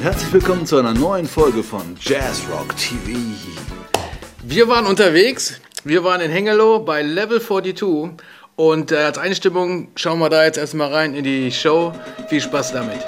und 0.00 0.06
herzlich 0.06 0.32
willkommen 0.32 0.64
zu 0.64 0.78
einer 0.78 0.94
neuen 0.94 1.26
Folge 1.26 1.62
von 1.62 1.82
Jazz 2.00 2.40
Rock 2.50 2.74
TV. 2.74 3.20
Wir 4.42 4.66
waren 4.66 4.86
unterwegs, 4.86 5.60
wir 5.84 6.02
waren 6.04 6.22
in 6.22 6.30
Hengelo 6.30 6.78
bei 6.78 7.02
Level 7.02 7.38
42 7.38 8.12
und 8.56 8.92
äh, 8.92 8.96
als 8.96 9.18
Einstimmung 9.18 9.88
schauen 9.96 10.18
wir 10.18 10.30
da 10.30 10.42
jetzt 10.44 10.56
erstmal 10.56 10.90
rein 10.90 11.14
in 11.14 11.24
die 11.24 11.52
Show. 11.52 11.92
Viel 12.30 12.40
Spaß 12.40 12.72
damit. 12.72 13.04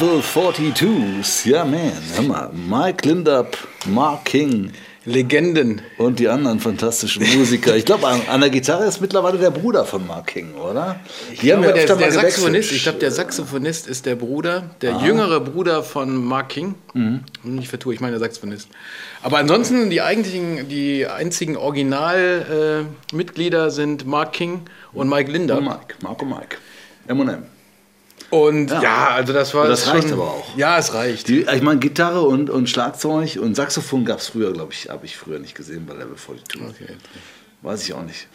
Level 0.00 0.20
42s. 0.20 1.48
Ja, 1.48 1.64
man. 1.64 1.90
Hör 2.14 2.22
mal. 2.22 2.50
Mike 2.52 3.08
Lindup, 3.08 3.58
Mark 3.86 4.26
King. 4.26 4.70
Legenden. 5.04 5.82
Und 5.96 6.20
die 6.20 6.28
anderen 6.28 6.60
fantastischen 6.60 7.24
Musiker. 7.36 7.74
Ich 7.74 7.84
glaube, 7.84 8.06
an, 8.06 8.20
an, 8.28 8.40
der 8.40 8.50
Gitarre 8.50 8.86
ist 8.86 9.00
mittlerweile 9.00 9.38
der 9.38 9.50
Bruder 9.50 9.84
von 9.84 10.06
Mark 10.06 10.28
King, 10.28 10.54
oder? 10.54 11.00
Ich 11.32 11.40
die 11.40 11.46
glaube, 11.46 11.72
der, 11.72 11.96
der 11.96 12.12
Saxophonist, 12.12 12.70
ich 12.70 12.84
glaube, 12.84 12.98
der 12.98 13.10
Saxophonist 13.10 13.88
ist 13.88 14.06
der 14.06 14.14
Bruder, 14.14 14.70
der 14.82 14.94
ah. 14.96 15.04
jüngere 15.04 15.40
Bruder 15.40 15.82
von 15.82 16.24
Mark 16.24 16.50
King. 16.50 16.76
Mhm. 16.94 17.24
Ich 17.58 17.68
vertue, 17.68 17.94
ich 17.94 18.00
meine 18.00 18.12
der 18.12 18.20
Saxophonist. 18.20 18.68
Aber 19.22 19.38
ansonsten 19.38 19.90
die 19.90 20.02
eigentlichen, 20.02 20.68
die 20.68 21.06
einzigen 21.06 21.56
Originalmitglieder 21.56 23.66
äh, 23.66 23.70
sind 23.70 24.06
Mark 24.06 24.34
King 24.34 24.60
und 24.92 25.08
Mike 25.08 25.32
Linder. 25.32 25.58
Und 25.58 25.64
Mike, 25.64 25.96
Mark 26.02 26.22
und 26.22 26.28
Mike. 26.28 26.58
M&M. 27.08 27.57
Und 28.30 28.70
ja. 28.70 28.82
ja, 28.82 29.08
also 29.08 29.32
das 29.32 29.54
war. 29.54 29.68
Das 29.68 29.86
reicht 29.88 30.12
aber 30.12 30.24
auch. 30.24 30.56
Ja, 30.56 30.78
es 30.78 30.92
reicht. 30.92 31.28
Die, 31.28 31.42
ich 31.42 31.62
meine, 31.62 31.80
Gitarre 31.80 32.22
und, 32.22 32.50
und 32.50 32.68
Schlagzeug 32.68 33.38
und 33.40 33.54
Saxophon 33.54 34.04
gab 34.04 34.18
es 34.18 34.28
früher, 34.28 34.52
glaube 34.52 34.72
ich, 34.72 34.90
habe 34.90 35.06
ich 35.06 35.16
früher 35.16 35.38
nicht 35.38 35.54
gesehen 35.54 35.86
bei 35.86 35.94
Level 35.94 36.16
42. 36.16 36.60
Okay. 36.60 36.96
Weiß 37.62 37.82
ich 37.84 37.94
auch 37.94 38.02
nicht. 38.02 38.28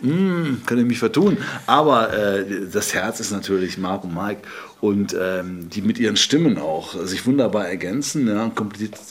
Hm, 0.00 0.62
kann 0.66 0.78
ich 0.78 0.84
mich 0.84 0.98
vertun. 0.98 1.38
Aber 1.66 2.12
äh, 2.12 2.44
das 2.72 2.94
Herz 2.94 3.20
ist 3.20 3.30
natürlich 3.30 3.78
Mark 3.78 4.04
und 4.04 4.14
Mike 4.14 4.42
und 4.82 5.16
ähm, 5.18 5.70
die 5.70 5.80
mit 5.80 6.00
ihren 6.00 6.16
Stimmen 6.16 6.58
auch 6.58 6.96
sich 7.04 7.24
wunderbar 7.24 7.68
ergänzen. 7.68 8.26
Ja, 8.26 8.50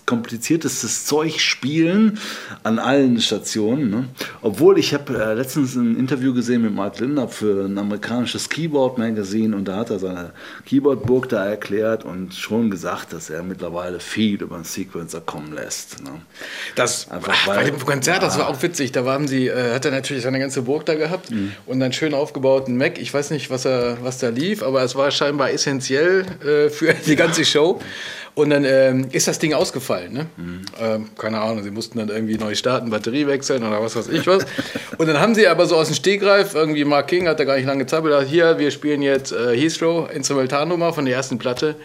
kompliziertestes 0.05 1.05
Zeug 1.05 1.39
spielen 1.39 2.19
an 2.63 2.77
allen 2.77 3.21
Stationen. 3.21 3.89
Ne? 3.89 4.05
Obwohl 4.41 4.77
ich 4.77 4.93
habe 4.93 5.17
äh, 5.17 5.33
letztens 5.33 5.75
ein 5.75 5.95
Interview 5.95 6.33
gesehen 6.33 6.63
mit 6.63 6.75
Mark 6.75 6.99
Linder 6.99 7.29
für 7.29 7.67
ein 7.67 7.77
amerikanisches 7.77 8.49
Keyboard-Magazin 8.49 9.53
und 9.53 9.65
da 9.65 9.77
hat 9.77 9.91
er 9.91 9.99
seine 9.99 10.33
Keyboard-Burg 10.65 11.29
da 11.29 11.45
erklärt 11.45 12.03
und 12.03 12.33
schon 12.33 12.69
gesagt, 12.69 13.13
dass 13.13 13.29
er 13.29 13.41
mittlerweile 13.41 14.01
viel 14.01 14.41
über 14.41 14.55
einen 14.55 14.65
Sequencer 14.65 15.21
kommen 15.21 15.53
lässt. 15.53 16.03
Ne? 16.03 16.09
Das 16.75 17.09
Einfach, 17.09 17.47
weil, 17.47 17.55
bei 17.55 17.63
dem 17.71 17.79
Konzert, 17.79 18.21
das 18.23 18.37
war 18.37 18.49
auch 18.49 18.61
witzig. 18.61 18.91
Da 18.91 19.05
waren 19.05 19.25
sie, 19.25 19.47
äh, 19.47 19.73
hat 19.73 19.85
er 19.85 19.91
natürlich 19.91 20.23
seine 20.23 20.39
ganze 20.39 20.63
Burg 20.63 20.85
da 20.85 20.95
gehabt 20.95 21.31
mhm. 21.31 21.53
und 21.65 21.81
einen 21.81 21.93
schön 21.93 22.13
aufgebauten 22.13 22.75
Mac. 22.75 22.99
Ich 22.99 23.13
weiß 23.13 23.31
nicht, 23.31 23.49
was, 23.49 23.63
er, 23.63 23.99
was 24.01 24.17
da 24.17 24.27
lief, 24.27 24.63
aber 24.63 24.83
es 24.83 24.95
war 24.95 25.09
scheinbar 25.11 25.49
essentiell 25.61 26.25
äh, 26.43 26.69
für 26.69 26.93
die 26.93 27.15
ganze 27.15 27.45
Show. 27.45 27.79
Und 28.33 28.49
dann 28.49 28.63
ähm, 28.63 29.09
ist 29.11 29.27
das 29.27 29.39
Ding 29.39 29.53
ausgefallen. 29.53 30.13
Ne? 30.13 30.25
Mhm. 30.37 30.61
Ähm, 30.79 31.09
keine 31.17 31.41
Ahnung, 31.41 31.63
sie 31.63 31.71
mussten 31.71 31.97
dann 31.99 32.07
irgendwie 32.07 32.37
neu 32.37 32.55
starten, 32.55 32.89
Batterie 32.89 33.27
wechseln 33.27 33.61
oder 33.61 33.81
was 33.81 33.95
weiß 33.95 34.07
ich 34.07 34.25
was. 34.25 34.45
und 34.97 35.07
dann 35.07 35.19
haben 35.19 35.35
sie 35.35 35.47
aber 35.47 35.65
so 35.65 35.75
aus 35.75 35.87
dem 35.87 35.95
Stegreif, 35.95 36.55
irgendwie 36.55 36.85
Mark 36.85 37.07
King 37.07 37.27
hat 37.27 37.41
da 37.41 37.43
gar 37.43 37.57
nicht 37.57 37.65
lange 37.65 37.83
gezappelt, 37.83 38.29
hier, 38.29 38.57
wir 38.57 38.71
spielen 38.71 39.01
jetzt 39.01 39.33
äh, 39.33 39.57
Heathrow, 39.57 40.09
Instrumentalnummer 40.09 40.93
von 40.93 41.03
der 41.03 41.15
ersten 41.15 41.39
Platte. 41.39 41.75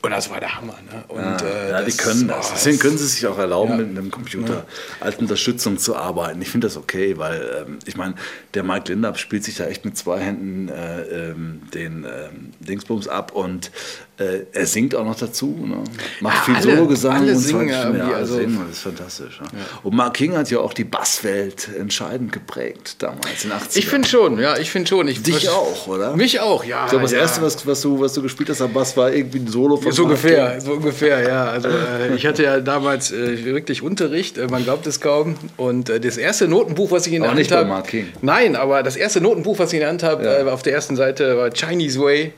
Und 0.00 0.12
das 0.12 0.30
war 0.30 0.38
der 0.38 0.54
Hammer. 0.54 0.78
Ne? 0.92 1.04
Und, 1.08 1.20
ja, 1.20 1.36
äh, 1.40 1.70
ja 1.70 1.82
die 1.82 1.96
können 1.96 2.28
das. 2.28 2.52
Deswegen 2.52 2.78
können 2.78 2.98
sie 2.98 3.06
sich 3.06 3.26
auch 3.26 3.38
erlauben, 3.38 3.72
ja. 3.72 3.76
mit 3.78 3.98
einem 3.98 4.10
Computer 4.10 4.64
als 5.00 5.16
Unterstützung 5.16 5.78
zu 5.78 5.96
arbeiten. 5.96 6.40
Ich 6.40 6.50
finde 6.50 6.68
das 6.68 6.76
okay, 6.76 7.18
weil 7.18 7.64
ähm, 7.66 7.78
ich 7.84 7.96
meine, 7.96 8.14
der 8.54 8.62
Mike 8.62 8.92
Lindup 8.92 9.18
spielt 9.18 9.42
sich 9.42 9.56
da 9.56 9.66
echt 9.66 9.84
mit 9.84 9.96
zwei 9.96 10.20
Händen 10.20 10.68
äh, 10.68 11.30
ähm, 11.30 11.62
den 11.74 12.04
ähm, 12.04 12.52
Dingsbums 12.60 13.08
ab 13.08 13.32
und 13.32 13.72
äh, 14.18 14.46
er 14.52 14.66
singt 14.66 14.96
auch 14.96 15.04
noch 15.04 15.16
dazu, 15.16 15.46
ne? 15.64 15.76
macht 16.20 16.48
ja, 16.48 16.54
viel 16.54 16.62
Solo-Gesang 16.62 17.16
alle 17.20 17.32
und 17.32 17.38
singen 17.38 17.68
ja, 17.68 17.94
ja, 17.94 18.10
also 18.16 18.34
singen, 18.36 18.58
das 18.66 18.78
ist 18.78 18.82
fantastisch. 18.82 19.40
Ne? 19.40 19.46
Ja. 19.52 19.64
Und 19.84 19.94
Mark 19.94 20.14
King 20.14 20.36
hat 20.36 20.50
ja 20.50 20.58
auch 20.58 20.72
die 20.72 20.82
Basswelt 20.82 21.68
entscheidend 21.78 22.32
geprägt 22.32 22.96
damals 22.98 23.44
in 23.44 23.50
den 23.50 23.58
80ern. 23.58 23.78
Ich 23.78 23.86
finde 23.86 24.08
schon, 24.08 24.38
ja, 24.40 24.56
ich 24.58 24.70
finde 24.72 24.88
schon. 24.88 25.06
Ich, 25.06 25.22
Dich 25.22 25.46
was, 25.46 25.48
auch, 25.48 25.86
oder? 25.86 26.16
Mich 26.16 26.40
auch, 26.40 26.64
ja. 26.64 26.84
Ich 26.84 26.90
glaube, 26.90 27.04
das 27.04 27.12
erste, 27.12 27.42
was, 27.42 27.64
was, 27.64 27.80
du, 27.80 28.00
was 28.00 28.12
du 28.12 28.22
gespielt 28.22 28.50
hast 28.50 28.60
am 28.60 28.72
Bass, 28.72 28.96
war 28.96 29.12
irgendwie 29.12 29.38
ein 29.38 29.46
Solo 29.46 29.76
von 29.76 29.92
So 29.92 30.02
Mark 30.02 30.16
ungefähr, 30.16 30.50
King. 30.50 30.60
so 30.60 30.72
ungefähr, 30.72 31.28
ja. 31.28 31.44
Also 31.44 31.68
äh, 31.68 32.14
ich 32.16 32.26
hatte 32.26 32.42
ja 32.42 32.58
damals 32.58 33.12
äh, 33.12 33.44
wirklich 33.44 33.82
Unterricht, 33.82 34.36
äh, 34.36 34.48
man 34.48 34.64
glaubt 34.64 34.86
es 34.88 35.00
kaum. 35.00 35.36
Und 35.56 35.90
äh, 35.90 36.00
das 36.00 36.16
erste 36.16 36.48
Notenbuch, 36.48 36.90
was 36.90 37.06
ich 37.06 37.12
in 37.12 37.22
der 37.22 37.30
Hand 37.30 37.52
habe. 37.52 37.84
Nein, 38.20 38.56
aber 38.56 38.82
das 38.82 38.96
erste 38.96 39.20
Notenbuch, 39.20 39.60
was 39.60 39.68
ich 39.68 39.74
in 39.74 39.80
der 39.80 39.90
Hand 39.90 40.02
habe, 40.02 40.26
äh, 40.26 40.50
auf 40.50 40.62
der 40.62 40.72
ersten 40.72 40.96
Seite 40.96 41.36
war 41.36 41.50
Chinese 41.50 42.00
Way. 42.00 42.32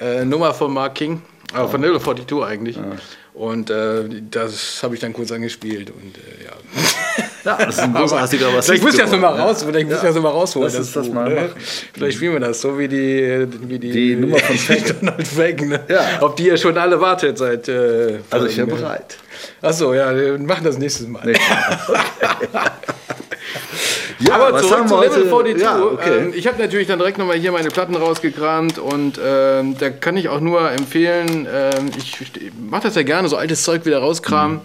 Äh, 0.00 0.24
Nummer 0.24 0.54
von 0.54 0.72
Mark 0.72 0.94
King. 0.94 1.22
Aber 1.52 1.68
oh. 1.68 1.72
Vanilla 1.72 1.98
42 1.98 2.42
eigentlich. 2.42 2.76
Ja. 2.76 2.82
Und 3.34 3.70
äh, 3.70 4.04
das 4.30 4.82
habe 4.82 4.94
ich 4.94 5.00
dann 5.00 5.12
kurz 5.12 5.30
angespielt 5.30 5.90
und 5.90 6.16
äh, 6.16 6.44
ja. 6.44 6.52
Ja, 7.44 7.56
das 7.56 7.76
ist 7.76 7.80
ein 7.80 7.94
großartiger 7.94 8.52
was. 8.52 8.66
Vielleicht 8.66 8.82
muss 8.82 8.94
ich 8.94 9.00
das 9.00 9.12
nochmal 9.12 9.40
raus, 9.40 9.62
vielleicht 9.62 9.86
muss 9.86 9.96
ich 9.96 10.02
das 10.02 10.14
nochmal 10.14 10.32
rausholen. 10.32 10.72
Lass 10.72 10.76
das, 10.76 10.92
das 10.92 11.08
mal 11.08 11.32
ne? 11.32 11.50
Vielleicht 11.94 12.16
spielen 12.16 12.32
wir 12.32 12.40
das, 12.40 12.60
so 12.60 12.78
wie 12.78 12.88
die, 12.88 13.46
wie 13.60 13.78
die, 13.78 13.92
die 13.92 14.16
Nummer 14.16 14.38
von 14.38 14.56
Donald 15.00 15.26
Fake, 15.26 15.60
ne? 15.62 15.80
ja. 15.88 16.20
Auf 16.20 16.34
die 16.34 16.48
ihr 16.48 16.56
schon 16.56 16.76
alle 16.76 17.00
wartet 17.00 17.38
seit. 17.38 17.68
Äh, 17.68 18.18
also 18.28 18.46
ich 18.46 18.56
bin 18.56 18.66
bereit. 18.66 19.16
Achso, 19.62 19.94
ja, 19.94 20.14
wir 20.14 20.38
machen 20.38 20.64
das 20.64 20.78
nächstes 20.78 21.06
Mal. 21.06 21.24
Nee. 21.24 21.32
Okay. 21.32 22.48
Ja, 24.20 24.34
aber 24.34 24.58
zurück 24.58 24.88
zu 24.88 25.00
Level 25.00 25.28
42. 25.28 25.62
Ja, 25.62 25.82
okay. 25.82 26.18
ähm, 26.18 26.32
ich 26.34 26.46
habe 26.46 26.58
natürlich 26.58 26.88
dann 26.88 26.98
direkt 26.98 27.18
nochmal 27.18 27.36
hier 27.36 27.52
meine 27.52 27.68
Platten 27.68 27.94
rausgekramt 27.94 28.78
und 28.78 29.20
ähm, 29.24 29.76
da 29.78 29.90
kann 29.90 30.16
ich 30.16 30.28
auch 30.28 30.40
nur 30.40 30.70
empfehlen, 30.70 31.46
ähm, 31.52 31.90
ich 31.96 32.18
mache 32.58 32.84
das 32.84 32.94
ja 32.96 33.02
gerne, 33.02 33.28
so 33.28 33.36
altes 33.36 33.62
Zeug 33.62 33.84
wieder 33.86 33.98
rauskramen. 33.98 34.56
Mhm. 34.56 34.60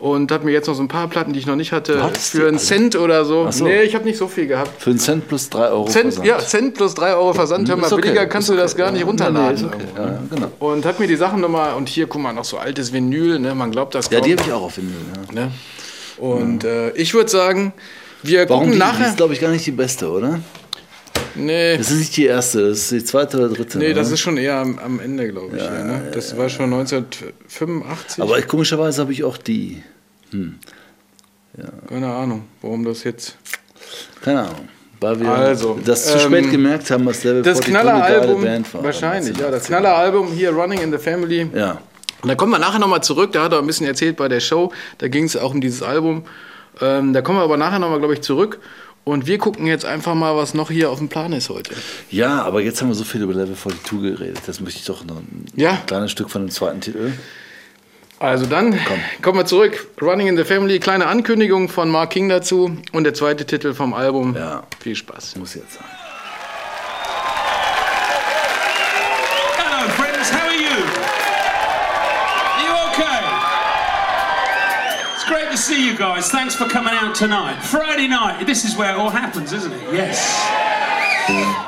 Und 0.00 0.32
habe 0.32 0.44
mir 0.44 0.50
jetzt 0.50 0.66
noch 0.66 0.74
so 0.74 0.82
ein 0.82 0.88
paar 0.88 1.08
Platten, 1.08 1.32
die 1.32 1.38
ich 1.38 1.46
noch 1.46 1.56
nicht 1.56 1.72
hatte, 1.72 2.02
Was? 2.02 2.28
für 2.28 2.48
einen 2.48 2.58
Cent 2.58 2.96
oder 2.96 3.24
so. 3.24 3.50
so. 3.50 3.64
Nee, 3.64 3.82
ich 3.82 3.94
habe 3.94 4.04
nicht 4.04 4.18
so 4.18 4.26
viel 4.26 4.48
gehabt. 4.48 4.82
Für 4.82 4.90
einen 4.90 4.98
Cent 4.98 5.28
plus 5.28 5.48
3 5.48 5.68
Euro 5.68 5.84
Cent, 5.84 6.14
Versand. 6.14 6.26
Ja, 6.26 6.38
Cent 6.40 6.74
plus 6.74 6.94
3 6.94 7.14
Euro 7.14 7.32
Versand. 7.32 7.68
Hör 7.68 7.76
mal, 7.76 7.90
okay. 7.90 8.02
billiger 8.02 8.26
kannst 8.26 8.48
du 8.48 8.56
das 8.56 8.76
gar 8.76 8.90
nicht 8.90 9.06
runterladen. 9.06 9.62
Nee, 9.62 9.74
okay. 9.74 9.84
ja, 9.96 10.18
genau. 10.28 10.50
Und 10.58 10.84
habe 10.84 11.00
mir 11.00 11.06
die 11.06 11.16
Sachen 11.16 11.40
nochmal, 11.40 11.74
und 11.74 11.88
hier, 11.88 12.06
guck 12.06 12.20
mal, 12.20 12.32
noch 12.32 12.44
so 12.44 12.58
altes 12.58 12.92
Vinyl, 12.92 13.38
ne? 13.38 13.54
man 13.54 13.70
glaubt 13.70 13.94
das 13.94 14.10
kaum. 14.10 14.18
Ja, 14.18 14.24
die 14.24 14.32
habe 14.32 14.42
ich 14.42 14.52
auch 14.52 14.62
auf 14.62 14.76
Vinyl. 14.76 14.92
Ja. 15.32 15.42
Ne? 15.46 15.52
Und 16.18 16.64
äh, 16.64 16.90
ich 16.90 17.14
würde 17.14 17.30
sagen, 17.30 17.72
wir 18.26 18.48
Warum 18.48 18.64
gucken 18.64 18.72
die, 18.72 18.78
nachher. 18.78 19.04
Die 19.04 19.10
ist, 19.10 19.16
glaube 19.16 19.34
ich, 19.34 19.40
gar 19.40 19.50
nicht 19.50 19.66
die 19.66 19.72
beste, 19.72 20.10
oder? 20.10 20.40
Nee. 21.34 21.76
Das 21.76 21.90
ist 21.90 21.98
nicht 21.98 22.16
die 22.16 22.26
erste, 22.26 22.68
das 22.68 22.78
ist 22.78 22.92
die 22.92 23.04
zweite 23.04 23.38
oder 23.38 23.48
dritte. 23.48 23.78
Nee, 23.78 23.86
oder? 23.86 23.94
das 23.94 24.10
ist 24.10 24.20
schon 24.20 24.36
eher 24.36 24.56
am, 24.56 24.78
am 24.78 25.00
Ende, 25.00 25.28
glaube 25.28 25.56
ich. 25.56 25.62
Ja, 25.62 25.74
ja, 25.74 25.84
ne? 25.84 26.10
Das 26.12 26.32
ja, 26.32 26.38
war 26.38 26.48
schon 26.48 26.72
1985. 26.72 28.22
Aber 28.22 28.40
komischerweise 28.42 29.02
habe 29.02 29.12
ich 29.12 29.24
auch 29.24 29.36
die. 29.36 29.82
Hm. 30.30 30.58
Keine 31.88 32.12
Ahnung, 32.12 32.44
warum 32.62 32.84
das 32.84 33.04
jetzt. 33.04 33.36
Keine 34.22 34.40
Ahnung. 34.40 34.68
Weil 35.00 35.20
wir 35.20 35.28
also, 35.28 35.78
das 35.84 36.06
zu 36.06 36.18
ähm, 36.18 36.20
spät 36.20 36.50
gemerkt 36.50 36.90
haben, 36.90 37.04
was 37.04 37.22
Level 37.24 37.42
das 37.42 37.60
Knaller-Album, 37.60 38.64
wahrscheinlich, 38.80 39.36
ja, 39.36 39.50
das 39.50 39.64
Knaller-Album 39.64 40.32
hier, 40.32 40.50
Running 40.50 40.80
in 40.80 40.92
the 40.92 40.98
Family. 40.98 41.46
Ja. 41.54 41.78
Und 42.22 42.28
da 42.28 42.34
kommen 42.34 42.52
wir 42.52 42.58
nachher 42.58 42.78
nochmal 42.78 43.02
zurück, 43.02 43.32
da 43.32 43.44
hat 43.44 43.52
er 43.52 43.58
ein 43.58 43.66
bisschen 43.66 43.86
erzählt 43.86 44.16
bei 44.16 44.28
der 44.28 44.40
Show, 44.40 44.72
da 44.98 45.08
ging 45.08 45.24
es 45.24 45.36
auch 45.36 45.52
um 45.52 45.60
dieses 45.60 45.82
Album. 45.82 46.24
Ähm, 46.80 47.12
da 47.12 47.22
kommen 47.22 47.38
wir 47.38 47.42
aber 47.42 47.56
nachher 47.56 47.78
nochmal, 47.78 47.98
glaube 47.98 48.14
ich, 48.14 48.22
zurück. 48.22 48.60
Und 49.04 49.26
wir 49.26 49.36
gucken 49.36 49.66
jetzt 49.66 49.84
einfach 49.84 50.14
mal, 50.14 50.34
was 50.34 50.54
noch 50.54 50.70
hier 50.70 50.90
auf 50.90 50.98
dem 50.98 51.10
Plan 51.10 51.32
ist 51.34 51.50
heute. 51.50 51.74
Ja, 52.10 52.42
aber 52.42 52.62
jetzt 52.62 52.80
haben 52.80 52.88
wir 52.88 52.94
so 52.94 53.04
viel 53.04 53.22
über 53.22 53.34
Level 53.34 53.54
42 53.54 54.00
geredet. 54.00 54.40
Das 54.46 54.60
möchte 54.60 54.80
ich 54.80 54.86
doch 54.86 55.04
noch 55.04 55.16
ein 55.16 55.44
ja. 55.54 55.76
kleines 55.86 56.10
Stück 56.10 56.30
von 56.30 56.46
dem 56.46 56.50
zweiten 56.50 56.80
Titel. 56.80 57.12
Also 58.18 58.46
dann 58.46 58.70
Komm. 58.70 58.98
kommen 59.20 59.38
wir 59.38 59.44
zurück. 59.44 59.88
Running 60.00 60.28
in 60.28 60.36
the 60.38 60.44
Family, 60.44 60.78
kleine 60.78 61.06
Ankündigung 61.06 61.68
von 61.68 61.90
Mark 61.90 62.10
King 62.10 62.30
dazu 62.30 62.78
und 62.92 63.04
der 63.04 63.12
zweite 63.12 63.44
Titel 63.44 63.74
vom 63.74 63.92
Album. 63.92 64.34
Ja. 64.34 64.62
Viel 64.80 64.96
Spaß. 64.96 65.36
Muss 65.36 65.54
jetzt 65.54 65.74
sein. 65.74 65.84
See 75.64 75.86
you 75.86 75.96
guys. 75.96 76.30
Thanks 76.30 76.54
for 76.54 76.68
coming 76.68 76.92
out 76.92 77.14
tonight. 77.14 77.58
Friday 77.62 78.06
night, 78.06 78.44
this 78.44 78.66
is 78.66 78.76
where 78.76 78.92
it 78.92 78.98
all 78.98 79.08
happens, 79.08 79.50
isn't 79.54 79.72
it? 79.72 79.94
Yes. 79.94 80.20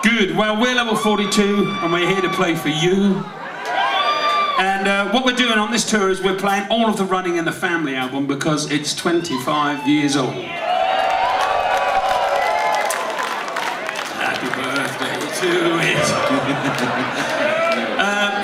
Good. 0.03 0.37
Well, 0.37 0.61
we're 0.61 0.75
level 0.75 0.95
42 0.95 1.79
and 1.81 1.91
we're 1.91 2.07
here 2.07 2.21
to 2.21 2.29
play 2.29 2.55
for 2.55 2.69
you. 2.69 3.25
And 4.59 4.87
uh, 4.87 5.11
what 5.13 5.25
we're 5.25 5.33
doing 5.33 5.59
on 5.59 5.71
this 5.73 5.89
tour 5.89 6.11
is 6.11 6.21
we're 6.23 6.37
playing 6.37 6.69
all 6.69 6.91
of 6.91 6.99
the 6.99 7.05
Running 7.05 7.37
in 7.37 7.47
the 7.47 7.53
Family 7.53 7.95
album 7.95 8.27
because 8.27 8.71
it's 8.71 8.95
25 8.95 9.89
years 9.89 10.15
old. 10.15 10.35
Happy 14.21 14.49
birthday 14.61 15.19
to 15.41 15.79
it. 15.81 17.43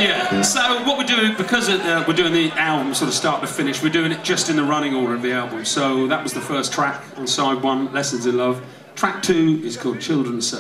Yeah. 0.03 0.43
So 0.43 0.83
what 0.85 0.99
we're 0.99 1.05
doing, 1.05 1.37
because 1.37 1.69
uh, 1.69 2.05
we're 2.07 2.15
doing 2.15 2.33
the 2.33 2.51
album 2.53 2.93
sort 2.95 3.09
of 3.09 3.15
start 3.15 3.41
to 3.43 3.47
finish, 3.47 3.83
we're 3.83 3.89
doing 3.91 4.11
it 4.11 4.25
just 4.25 4.49
in 4.49 4.57
the 4.57 4.65
running 4.65 4.95
order 4.95 5.15
of 5.15 5.23
the 5.23 5.33
album. 5.33 5.65
So 5.65 6.07
that 6.09 6.23
was 6.23 6.33
the 6.33 6.41
first 6.41 6.73
track 6.73 7.03
on 7.17 7.27
side 7.27 7.63
one, 7.63 7.93
Lessons 7.93 8.27
in 8.27 8.37
Love. 8.37 8.65
Track 8.97 9.23
two 9.23 9.61
is 9.63 9.77
called 9.77 10.01
Children's. 10.01 10.55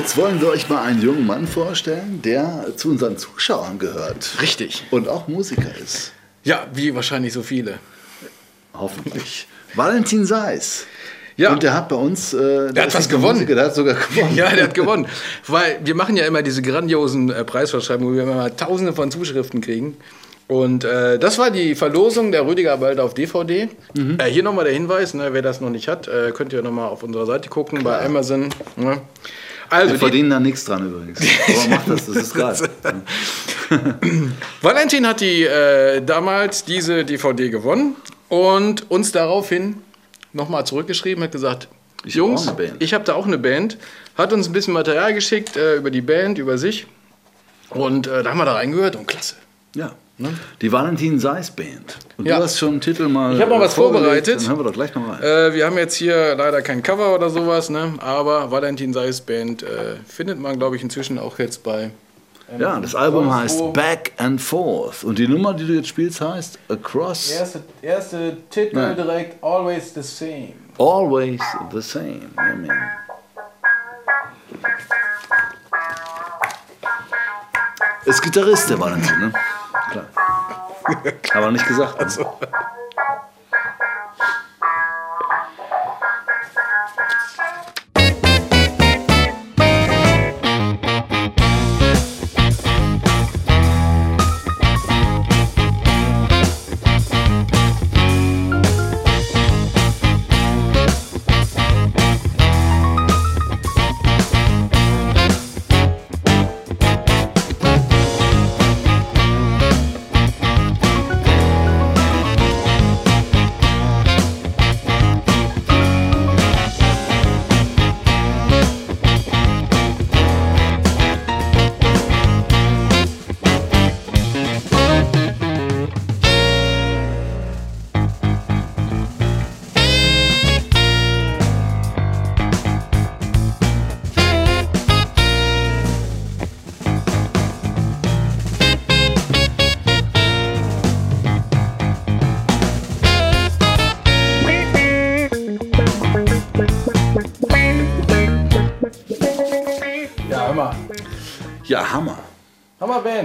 Jetzt 0.00 0.16
wollen 0.16 0.40
wir 0.40 0.48
euch 0.48 0.70
mal 0.70 0.82
einen 0.82 1.02
jungen 1.02 1.26
Mann 1.26 1.46
vorstellen, 1.46 2.22
der 2.24 2.68
zu 2.76 2.88
unseren 2.88 3.18
Zuschauern 3.18 3.78
gehört. 3.78 4.30
Richtig. 4.40 4.84
Und 4.90 5.08
auch 5.08 5.28
Musiker 5.28 5.70
ist. 5.76 6.12
Ja, 6.42 6.66
wie 6.72 6.94
wahrscheinlich 6.94 7.34
so 7.34 7.42
viele. 7.42 7.78
Hoffentlich. 8.72 9.46
Valentin 9.74 10.24
Seis. 10.24 10.86
Ja. 11.36 11.52
Und 11.52 11.62
der 11.62 11.74
hat 11.74 11.90
bei 11.90 11.96
uns. 11.96 12.32
Äh, 12.32 12.72
der 12.72 12.84
hat 12.84 12.94
was 12.94 13.10
gewonnen. 13.10 13.40
Musiker, 13.40 13.54
der 13.54 13.64
hat 13.66 13.74
sogar 13.74 13.94
gewonnen. 13.94 14.34
Ja, 14.34 14.48
der 14.48 14.64
hat 14.64 14.74
gewonnen. 14.74 15.06
Weil 15.46 15.80
wir 15.84 15.94
machen 15.94 16.16
ja 16.16 16.24
immer 16.24 16.40
diese 16.40 16.62
grandiosen 16.62 17.30
äh, 17.30 17.44
Preisverschreibungen, 17.44 18.12
wo 18.12 18.16
wir 18.16 18.22
immer 18.22 18.56
tausende 18.56 18.94
von 18.94 19.10
Zuschriften 19.10 19.60
kriegen. 19.60 19.98
Und 20.48 20.82
äh, 20.82 21.18
das 21.18 21.36
war 21.36 21.50
die 21.50 21.74
Verlosung 21.74 22.32
der 22.32 22.46
Rüdiger 22.46 22.78
Balder 22.78 23.04
auf 23.04 23.12
DVD. 23.12 23.68
Mhm. 23.94 24.16
Äh, 24.18 24.24
hier 24.30 24.42
nochmal 24.42 24.64
der 24.64 24.72
Hinweis, 24.72 25.12
ne, 25.12 25.28
wer 25.32 25.42
das 25.42 25.60
noch 25.60 25.70
nicht 25.70 25.88
hat, 25.88 26.08
äh, 26.08 26.32
könnt 26.32 26.54
ihr 26.54 26.62
nochmal 26.62 26.88
auf 26.88 27.02
unserer 27.02 27.26
Seite 27.26 27.50
gucken, 27.50 27.80
Klar. 27.80 27.98
bei 27.98 28.06
Amazon. 28.06 28.48
Ne? 28.76 29.02
Also, 29.70 29.92
wir 29.92 29.98
verdienen 30.00 30.30
da 30.30 30.40
nichts 30.40 30.64
dran 30.64 30.86
übrigens. 30.86 31.20
Aber 31.48 31.68
macht 31.76 31.88
das, 31.88 32.06
das 32.06 32.16
ist 32.16 32.34
geil. 32.34 32.56
Valentin 34.62 35.06
hat 35.06 35.20
die, 35.20 35.44
äh, 35.44 36.02
damals 36.04 36.64
diese 36.64 37.04
DVD 37.04 37.50
gewonnen 37.50 37.94
und 38.28 38.90
uns 38.90 39.12
daraufhin 39.12 39.76
nochmal 40.32 40.66
zurückgeschrieben, 40.66 41.22
hat 41.22 41.32
gesagt, 41.32 41.68
ich 42.04 42.14
Jungs, 42.14 42.48
hab 42.48 42.60
ich 42.80 42.94
habe 42.94 43.04
da 43.04 43.14
auch 43.14 43.26
eine 43.26 43.38
Band, 43.38 43.76
hat 44.16 44.32
uns 44.32 44.48
ein 44.48 44.52
bisschen 44.52 44.74
Material 44.74 45.14
geschickt 45.14 45.56
äh, 45.56 45.76
über 45.76 45.90
die 45.90 46.00
Band, 46.00 46.38
über 46.38 46.58
sich 46.58 46.86
und 47.68 48.06
äh, 48.06 48.22
da 48.22 48.30
haben 48.30 48.38
wir 48.38 48.44
da 48.44 48.54
reingehört 48.54 48.96
und 48.96 49.06
klasse. 49.06 49.36
Ja. 49.74 49.94
Ne? 50.20 50.34
Die 50.60 50.70
Valentin 50.70 51.18
Seis 51.18 51.50
Band. 51.50 51.96
Und 52.18 52.26
ja. 52.26 52.36
du 52.36 52.44
hast 52.44 52.58
schon 52.58 52.72
einen 52.72 52.80
Titel 52.82 53.08
mal. 53.08 53.34
Ich 53.34 53.40
habe 53.40 53.50
mal 53.50 53.60
was 53.60 53.72
vorbereitet. 53.72 54.40
Dann 54.40 54.48
hören 54.48 54.58
wir 54.58 54.64
doch 54.64 54.72
gleich 54.74 54.94
noch 54.94 55.08
rein. 55.08 55.22
Äh, 55.22 55.54
wir 55.54 55.64
haben 55.64 55.78
jetzt 55.78 55.94
hier 55.94 56.34
leider 56.34 56.60
kein 56.60 56.82
Cover 56.82 57.14
oder 57.14 57.30
sowas, 57.30 57.70
ne? 57.70 57.94
aber 58.00 58.50
Valentin 58.50 58.92
Seis 58.92 59.22
Band 59.22 59.62
äh, 59.62 59.96
findet 60.06 60.38
man, 60.38 60.58
glaube 60.58 60.76
ich, 60.76 60.82
inzwischen 60.82 61.18
auch 61.18 61.38
jetzt 61.38 61.62
bei 61.62 61.90
ja, 62.58 62.80
das 62.80 62.96
Album 62.96 63.32
heißt 63.32 63.72
Back 63.72 64.12
and 64.16 64.42
Forth. 64.42 65.04
Und 65.04 65.18
die 65.18 65.28
Nummer, 65.28 65.54
die 65.54 65.66
du 65.66 65.72
jetzt 65.72 65.88
spielst, 65.88 66.20
heißt 66.20 66.58
Across. 66.68 67.30
Erste, 67.30 67.62
erste 67.80 68.36
Titel 68.50 68.74
Nein. 68.74 68.96
direkt 68.96 69.42
Always 69.42 69.94
the 69.94 70.02
Same. 70.02 70.54
Always 70.76 71.40
the 71.72 71.80
Same. 71.80 72.22
Amen. 72.36 72.72
Ist 78.04 78.20
Gitarrist, 78.22 78.68
der 78.68 78.80
Valentin, 78.80 79.18
ne? 79.20 79.32
Aber 81.34 81.50
nicht 81.50 81.66
gesagt. 81.66 81.94
Ne? 81.98 82.04
Also. 82.04 82.38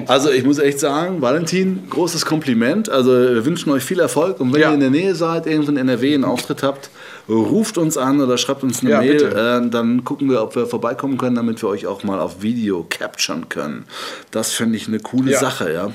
Also 0.09 0.31
ich 0.31 0.43
muss 0.43 0.59
echt 0.59 0.81
sagen, 0.81 1.21
Valentin, 1.21 1.87
großes 1.89 2.25
Kompliment. 2.25 2.89
Also 2.89 3.11
wir 3.11 3.45
wünschen 3.45 3.71
euch 3.71 3.83
viel 3.83 4.01
Erfolg 4.01 4.41
und 4.41 4.51
wenn 4.53 4.59
ja. 4.59 4.69
ihr 4.69 4.73
in 4.73 4.81
der 4.81 4.89
Nähe 4.89 5.15
seid, 5.15 5.47
irgendwo 5.47 5.71
in 5.71 5.77
NRW 5.77 6.13
einen 6.13 6.25
Auftritt 6.25 6.61
habt, 6.61 6.89
ruft 7.29 7.77
uns 7.77 7.95
an 7.97 8.19
oder 8.19 8.37
schreibt 8.37 8.63
uns 8.63 8.81
eine 8.81 8.91
ja, 8.91 8.99
Mail. 8.99 9.23
Äh, 9.23 9.69
dann 9.69 10.03
gucken 10.03 10.29
wir, 10.29 10.43
ob 10.43 10.57
wir 10.57 10.67
vorbeikommen 10.67 11.17
können, 11.17 11.37
damit 11.37 11.63
wir 11.63 11.69
euch 11.69 11.87
auch 11.87 12.03
mal 12.03 12.19
auf 12.19 12.41
Video 12.41 12.85
capturen 12.89 13.47
können. 13.47 13.85
Das 14.31 14.51
finde 14.51 14.75
ich 14.75 14.89
eine 14.89 14.99
coole 14.99 15.31
ja. 15.31 15.39
Sache, 15.39 15.71
ja. 15.71 15.93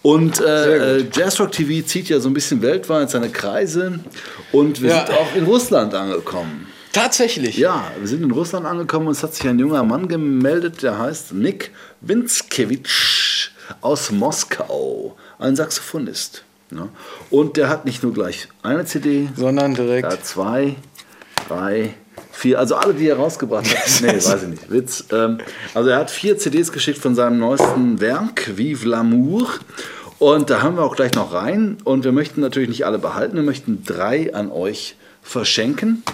Und 0.00 0.40
äh, 0.40 1.00
äh 1.00 1.04
Jazzrock 1.12 1.52
TV 1.52 1.86
zieht 1.86 2.08
ja 2.08 2.20
so 2.20 2.30
ein 2.30 2.34
bisschen 2.34 2.62
weltweit 2.62 3.10
seine 3.10 3.28
Kreise 3.28 4.00
und 4.50 4.80
wir 4.80 4.90
sind 4.90 5.10
auch 5.10 5.36
in 5.36 5.44
Russland 5.44 5.92
angekommen. 5.92 6.68
Tatsächlich? 6.94 7.56
Ja, 7.58 7.90
wir 7.98 8.06
sind 8.06 8.22
in 8.22 8.30
Russland 8.30 8.66
angekommen 8.66 9.08
und 9.08 9.12
es 9.12 9.22
hat 9.24 9.34
sich 9.34 9.48
ein 9.48 9.58
junger 9.58 9.82
Mann 9.82 10.06
gemeldet, 10.06 10.84
der 10.84 10.96
heißt 10.96 11.34
Nick 11.34 11.72
Winskevich 12.00 13.50
aus 13.80 14.12
Moskau, 14.12 15.16
ein 15.40 15.56
Saxophonist. 15.56 16.44
Ja. 16.70 16.88
Und 17.30 17.56
der 17.56 17.68
hat 17.68 17.84
nicht 17.84 18.04
nur 18.04 18.12
gleich 18.12 18.46
eine 18.62 18.84
CD, 18.84 19.28
sondern 19.36 19.74
direkt 19.74 20.24
zwei, 20.24 20.76
drei, 21.48 21.94
vier, 22.30 22.60
also 22.60 22.76
alle, 22.76 22.94
die 22.94 23.08
er 23.08 23.16
rausgebracht 23.16 23.66
hat. 23.66 23.86
nee, 24.02 24.14
weiß 24.14 24.42
ich 24.44 24.48
nicht. 24.48 24.70
Witz. 24.70 25.04
Ähm, 25.10 25.38
also 25.74 25.90
er 25.90 25.98
hat 25.98 26.12
vier 26.12 26.38
CDs 26.38 26.70
geschickt 26.70 26.98
von 26.98 27.16
seinem 27.16 27.40
neuesten 27.40 28.00
Werk, 28.00 28.56
Vive 28.56 28.86
l'amour. 28.86 29.48
Und 30.20 30.48
da 30.48 30.62
haben 30.62 30.76
wir 30.76 30.84
auch 30.84 30.94
gleich 30.94 31.14
noch 31.14 31.32
rein. 31.32 31.78
Und 31.82 32.04
wir 32.04 32.12
möchten 32.12 32.40
natürlich 32.40 32.68
nicht 32.68 32.86
alle 32.86 33.00
behalten, 33.00 33.34
wir 33.34 33.42
möchten 33.42 33.82
drei 33.84 34.32
an 34.32 34.52
euch 34.52 34.94
verschenken. 35.22 36.04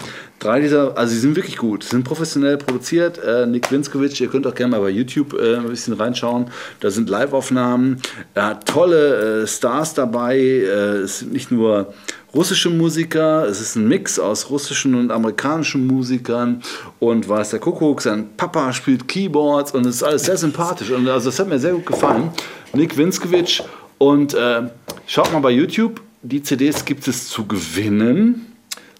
Drei 0.41 0.59
dieser, 0.59 0.97
also 0.97 1.13
sie 1.13 1.19
sind 1.19 1.35
wirklich 1.35 1.55
gut, 1.55 1.83
sind 1.83 2.03
professionell 2.03 2.57
produziert. 2.57 3.19
Äh, 3.19 3.45
Nick 3.45 3.71
Winskowitsch, 3.71 4.19
ihr 4.21 4.27
könnt 4.27 4.47
auch 4.47 4.55
gerne 4.55 4.71
mal 4.71 4.81
bei 4.81 4.89
YouTube 4.89 5.39
äh, 5.39 5.57
ein 5.57 5.67
bisschen 5.67 5.93
reinschauen. 5.93 6.47
Da 6.79 6.89
sind 6.89 7.11
Live-Aufnahmen, 7.11 8.01
er 8.33 8.47
hat 8.47 8.67
tolle 8.67 9.43
äh, 9.43 9.47
Stars 9.47 9.93
dabei. 9.93 10.39
Äh, 10.39 11.03
es 11.03 11.19
sind 11.19 11.31
nicht 11.31 11.51
nur 11.51 11.93
russische 12.33 12.71
Musiker, 12.71 13.45
es 13.47 13.61
ist 13.61 13.75
ein 13.75 13.87
Mix 13.87 14.17
aus 14.17 14.49
russischen 14.49 14.95
und 14.95 15.11
amerikanischen 15.11 15.85
Musikern 15.85 16.63
und 16.97 17.29
weiß 17.29 17.51
der 17.51 17.59
Kuckuck, 17.59 18.01
sein 18.01 18.29
Papa 18.35 18.73
spielt 18.73 19.07
Keyboards 19.07 19.73
und 19.73 19.85
es 19.85 19.97
ist 19.97 20.03
alles 20.03 20.23
sehr 20.23 20.37
sympathisch 20.37 20.89
und 20.89 21.07
also 21.07 21.29
das 21.29 21.37
hat 21.37 21.49
mir 21.49 21.59
sehr 21.59 21.73
gut 21.73 21.85
gefallen. 21.85 22.31
Nick 22.73 22.97
Winskowitsch 22.97 23.61
und 23.99 24.33
äh, 24.33 24.63
schaut 25.05 25.31
mal 25.31 25.39
bei 25.39 25.51
YouTube, 25.51 26.01
die 26.23 26.41
CDs 26.41 26.83
gibt 26.83 27.07
es 27.07 27.27
zu 27.27 27.45
gewinnen 27.45 28.47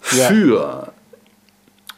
für. 0.02 0.94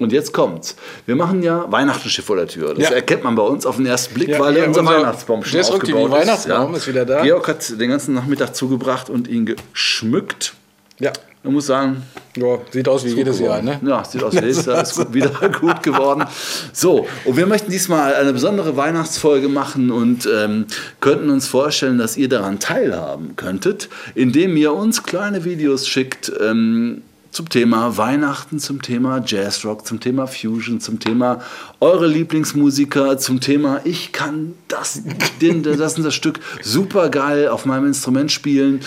Und 0.03 0.11
jetzt 0.11 0.33
kommt's. 0.33 0.75
Wir 1.05 1.15
machen 1.15 1.43
ja 1.43 1.71
Weihnachten 1.71 2.09
steht 2.09 2.25
vor 2.25 2.35
der 2.35 2.47
Tür. 2.47 2.73
Das 2.73 2.89
ja. 2.89 2.95
erkennt 2.95 3.23
man 3.23 3.35
bei 3.35 3.43
uns 3.43 3.65
auf 3.65 3.77
den 3.77 3.85
ersten 3.85 4.13
Blick, 4.13 4.29
ja, 4.29 4.39
weil 4.39 4.57
ja, 4.57 4.65
unser, 4.65 4.81
unser 4.81 4.93
Weihnachtsbaum 4.93 5.43
schon 5.43 5.59
aufgebaut 5.59 6.09
ist. 6.09 6.11
Weihnachtsbaum 6.11 6.75
ist 6.75 6.87
wieder 6.87 7.05
da. 7.05 7.23
Georg 7.23 7.47
hat 7.47 7.79
den 7.79 7.89
ganzen 7.89 8.13
Nachmittag 8.13 8.55
zugebracht 8.55 9.09
und 9.09 9.27
ihn 9.27 9.45
geschmückt. 9.45 10.53
Ja. 10.99 11.11
Man 11.43 11.55
muss 11.55 11.65
sagen, 11.65 12.03
ja, 12.37 12.57
sieht 12.71 12.87
aus 12.87 13.03
wie 13.03 13.09
jedes 13.09 13.37
geworden. 13.37 13.67
Jahr, 13.67 13.79
ne? 13.81 13.89
Ja, 13.89 14.05
sieht 14.05 14.23
aus 14.23 14.33
wie 14.33 14.39
jedes 14.39 14.65
Jahr, 14.65 14.81
ist 14.81 14.97
wieder 15.13 15.29
gut 15.49 15.83
geworden. 15.83 16.23
So, 16.71 17.05
und 17.25 17.35
wir 17.35 17.45
möchten 17.45 17.69
diesmal 17.69 18.15
eine 18.15 18.31
besondere 18.31 18.77
Weihnachtsfolge 18.77 19.49
machen 19.49 19.91
und 19.91 20.25
ähm, 20.33 20.65
könnten 21.01 21.29
uns 21.29 21.47
vorstellen, 21.47 21.97
dass 21.97 22.15
ihr 22.15 22.29
daran 22.29 22.59
teilhaben 22.59 23.35
könntet, 23.35 23.89
indem 24.15 24.55
ihr 24.55 24.71
uns 24.71 25.03
kleine 25.03 25.43
Videos 25.43 25.85
schickt, 25.85 26.31
ähm, 26.41 27.01
zum 27.33 27.49
Thema 27.49 27.97
Weihnachten, 27.97 28.59
zum 28.59 28.81
Thema 28.81 29.21
Jazzrock, 29.25 29.87
zum 29.87 29.99
Thema 29.99 30.27
Fusion, 30.27 30.79
zum 30.79 30.99
Thema 30.99 31.41
eure 31.79 32.05
Lieblingsmusiker, 32.05 33.17
zum 33.17 33.39
Thema 33.39 33.81
ich 33.83 34.11
kann 34.11 34.53
das, 34.67 35.01
den, 35.41 35.63
das 35.77 35.97
und 35.97 36.03
das 36.03 36.13
Stück 36.13 36.39
super 36.61 37.09
geil 37.09 37.47
auf 37.47 37.65
meinem 37.65 37.87
Instrument 37.87 38.31
spielen. 38.31 38.81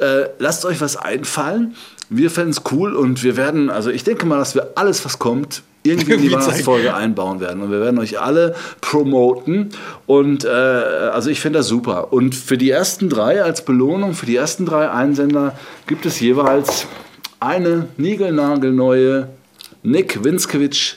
Äh, 0.00 0.24
lasst 0.38 0.64
euch 0.64 0.80
was 0.80 0.96
einfallen. 0.96 1.76
Wir 2.10 2.30
fänden 2.30 2.50
es 2.50 2.62
cool 2.72 2.94
und 2.94 3.22
wir 3.22 3.36
werden, 3.36 3.70
also 3.70 3.88
ich 3.90 4.02
denke 4.02 4.26
mal, 4.26 4.38
dass 4.38 4.56
wir 4.56 4.72
alles, 4.74 5.04
was 5.04 5.20
kommt, 5.20 5.62
irgendwie 5.84 6.12
in 6.12 6.22
die 6.22 6.32
Weihnachtsfolge 6.32 6.94
einbauen 6.94 7.40
werden. 7.40 7.62
Und 7.62 7.70
wir 7.70 7.80
werden 7.80 7.98
euch 7.98 8.20
alle 8.20 8.54
promoten. 8.80 9.70
Und 10.06 10.44
äh, 10.44 10.48
also 10.48 11.30
ich 11.30 11.40
finde 11.40 11.60
das 11.60 11.68
super. 11.68 12.12
Und 12.12 12.34
für 12.34 12.58
die 12.58 12.70
ersten 12.70 13.08
drei 13.08 13.42
als 13.42 13.64
Belohnung, 13.64 14.14
für 14.14 14.26
die 14.26 14.36
ersten 14.36 14.66
drei 14.66 14.90
Einsender 14.90 15.56
gibt 15.86 16.04
es 16.04 16.20
jeweils 16.20 16.86
eine 17.42 17.88
niegelnagelneue 17.96 19.28
Nick 19.82 20.22
Winskewitsch 20.22 20.94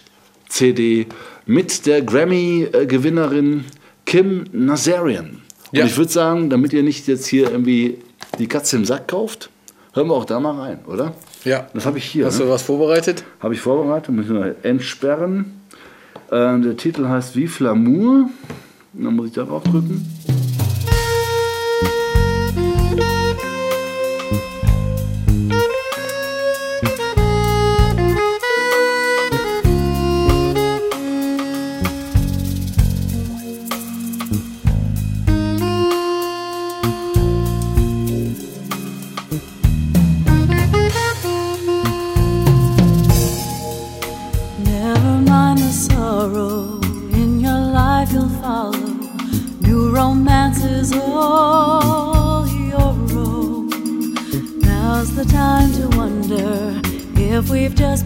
CD 0.48 1.08
mit 1.46 1.86
der 1.86 2.02
Grammy-Gewinnerin 2.02 3.66
Kim 4.06 4.46
Nazarian. 4.52 5.42
Und 5.72 5.80
Ja. 5.80 5.86
ich 5.86 5.98
würde 5.98 6.12
sagen, 6.12 6.50
damit 6.50 6.74
ihr 6.74 6.84
nicht 6.84 7.08
jetzt 7.08 7.26
hier 7.26 7.50
irgendwie 7.52 7.98
die 8.38 8.48
Katze 8.48 8.76
im 8.78 8.86
Sack 8.86 9.08
kauft, 9.08 9.50
hören 9.94 10.08
wir 10.08 10.14
auch 10.14 10.26
da 10.26 10.40
mal 10.40 10.60
rein, 10.60 10.80
oder? 10.88 11.14
Ja. 11.44 11.68
Das 11.74 11.86
habe 11.86 11.98
ich 11.98 12.06
hier. 12.06 12.26
Hast 12.28 12.40
Ne? 12.40 12.46
du 12.46 12.52
was 12.52 12.62
vorbereitet? 12.62 13.24
Habe 13.40 13.54
ich 13.56 13.62
vorbereitet, 13.62 14.14
muss 14.16 14.26
ich 14.26 14.32
mal 14.32 14.56
entsperren. 14.64 15.60
Äh, 16.30 16.60
der 16.60 16.78
Titel 16.78 17.08
heißt 17.08 17.36
Vive 17.36 17.64
l'amour. 17.64 18.30
Dann 18.94 19.16
muss 19.16 19.28
ich 19.28 19.34
darauf 19.34 19.64
drücken. 19.64 20.06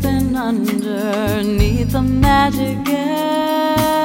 Been 0.02 0.36
underneath 0.36 1.92
the 1.92 2.02
magic 2.02 2.88
arrow. 2.90 3.99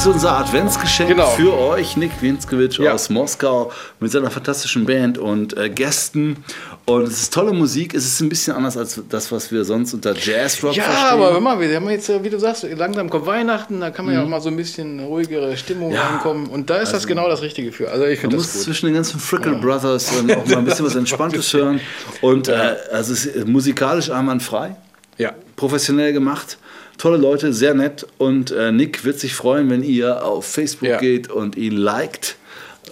Ist 0.00 0.06
unser 0.06 0.38
Adventsgeschenk 0.38 1.10
Genau. 1.10 1.26
für 1.30 1.52
euch, 1.58 1.96
Nick 1.96 2.22
Winskewitsch 2.22 2.78
Ja. 2.78 2.94
aus 2.94 3.10
Moskau 3.10 3.70
mit 4.00 4.10
seiner 4.10 4.30
fantastischen 4.30 4.86
Band 4.86 5.18
und 5.18 5.56
äh, 5.58 5.68
Gästen. 5.68 6.42
Und 6.86 7.02
es 7.08 7.20
ist 7.22 7.34
tolle 7.34 7.52
Musik. 7.52 7.92
Es 7.92 8.06
ist 8.06 8.20
ein 8.20 8.30
bisschen 8.30 8.54
anders 8.56 8.78
als 8.78 9.00
das, 9.10 9.30
was 9.30 9.52
wir 9.52 9.62
sonst 9.64 9.92
unter 9.92 10.14
Jazzrock 10.16 10.74
Ja, 10.74 10.84
verstehen. 10.84 11.08
aber 11.10 11.32
hör 11.32 11.40
mal, 11.40 11.60
wir 11.60 11.74
haben 11.76 11.90
jetzt, 11.90 12.08
äh, 12.08 12.24
wie 12.24 12.30
du 12.30 12.38
sagst, 12.38 12.64
langsam 12.76 13.10
kommt 13.10 13.26
Weihnachten, 13.26 13.80
da 13.80 13.90
kann 13.90 14.06
man 14.06 14.14
ja 14.14 14.22
auch 14.22 14.28
mal 14.28 14.40
so 14.40 14.48
ein 14.48 14.56
bisschen 14.56 15.00
ruhigere 15.00 15.54
Stimmung 15.58 15.88
Mhm. 15.90 15.94
Ja, 15.94 16.06
reinkommen. 16.08 16.46
Und 16.46 16.70
da 16.70 16.76
ist 16.76 16.92
das 16.92 17.06
genau 17.06 17.28
das 17.28 17.42
Richtige 17.42 17.70
für. 17.70 17.90
Also 17.90 18.04
ich 18.06 18.18
Man 18.18 18.20
finde 18.22 18.36
muss 18.36 18.46
das 18.46 18.54
gut. 18.54 18.62
zwischen 18.64 18.86
den 18.86 18.94
ganzen 18.94 19.20
Frickle 19.20 19.56
Brothers 19.56 20.10
dann 20.16 20.30
auch 20.38 20.46
mal 20.46 20.56
ein 20.58 20.64
bisschen 20.64 20.86
was 20.86 20.94
Entspanntes 20.96 21.52
hören. 21.52 21.78
Und 22.22 22.48
äh, 22.48 22.76
also 22.90 23.12
es 23.12 23.26
ist 23.26 23.46
musikalisch 23.46 24.08
einwandfrei, 24.10 24.76
Ja. 25.18 25.32
professionell 25.56 26.14
gemacht. 26.14 26.56
Tolle 27.00 27.16
Leute, 27.16 27.54
sehr 27.54 27.72
nett. 27.72 28.06
Und 28.18 28.50
äh, 28.50 28.72
Nick 28.72 29.04
wird 29.06 29.18
sich 29.18 29.34
freuen, 29.34 29.70
wenn 29.70 29.82
ihr 29.82 30.22
auf 30.22 30.44
Facebook 30.44 30.86
Ja. 30.86 30.98
geht 30.98 31.30
und 31.30 31.56
ihn 31.56 31.72
liked. 31.72 32.36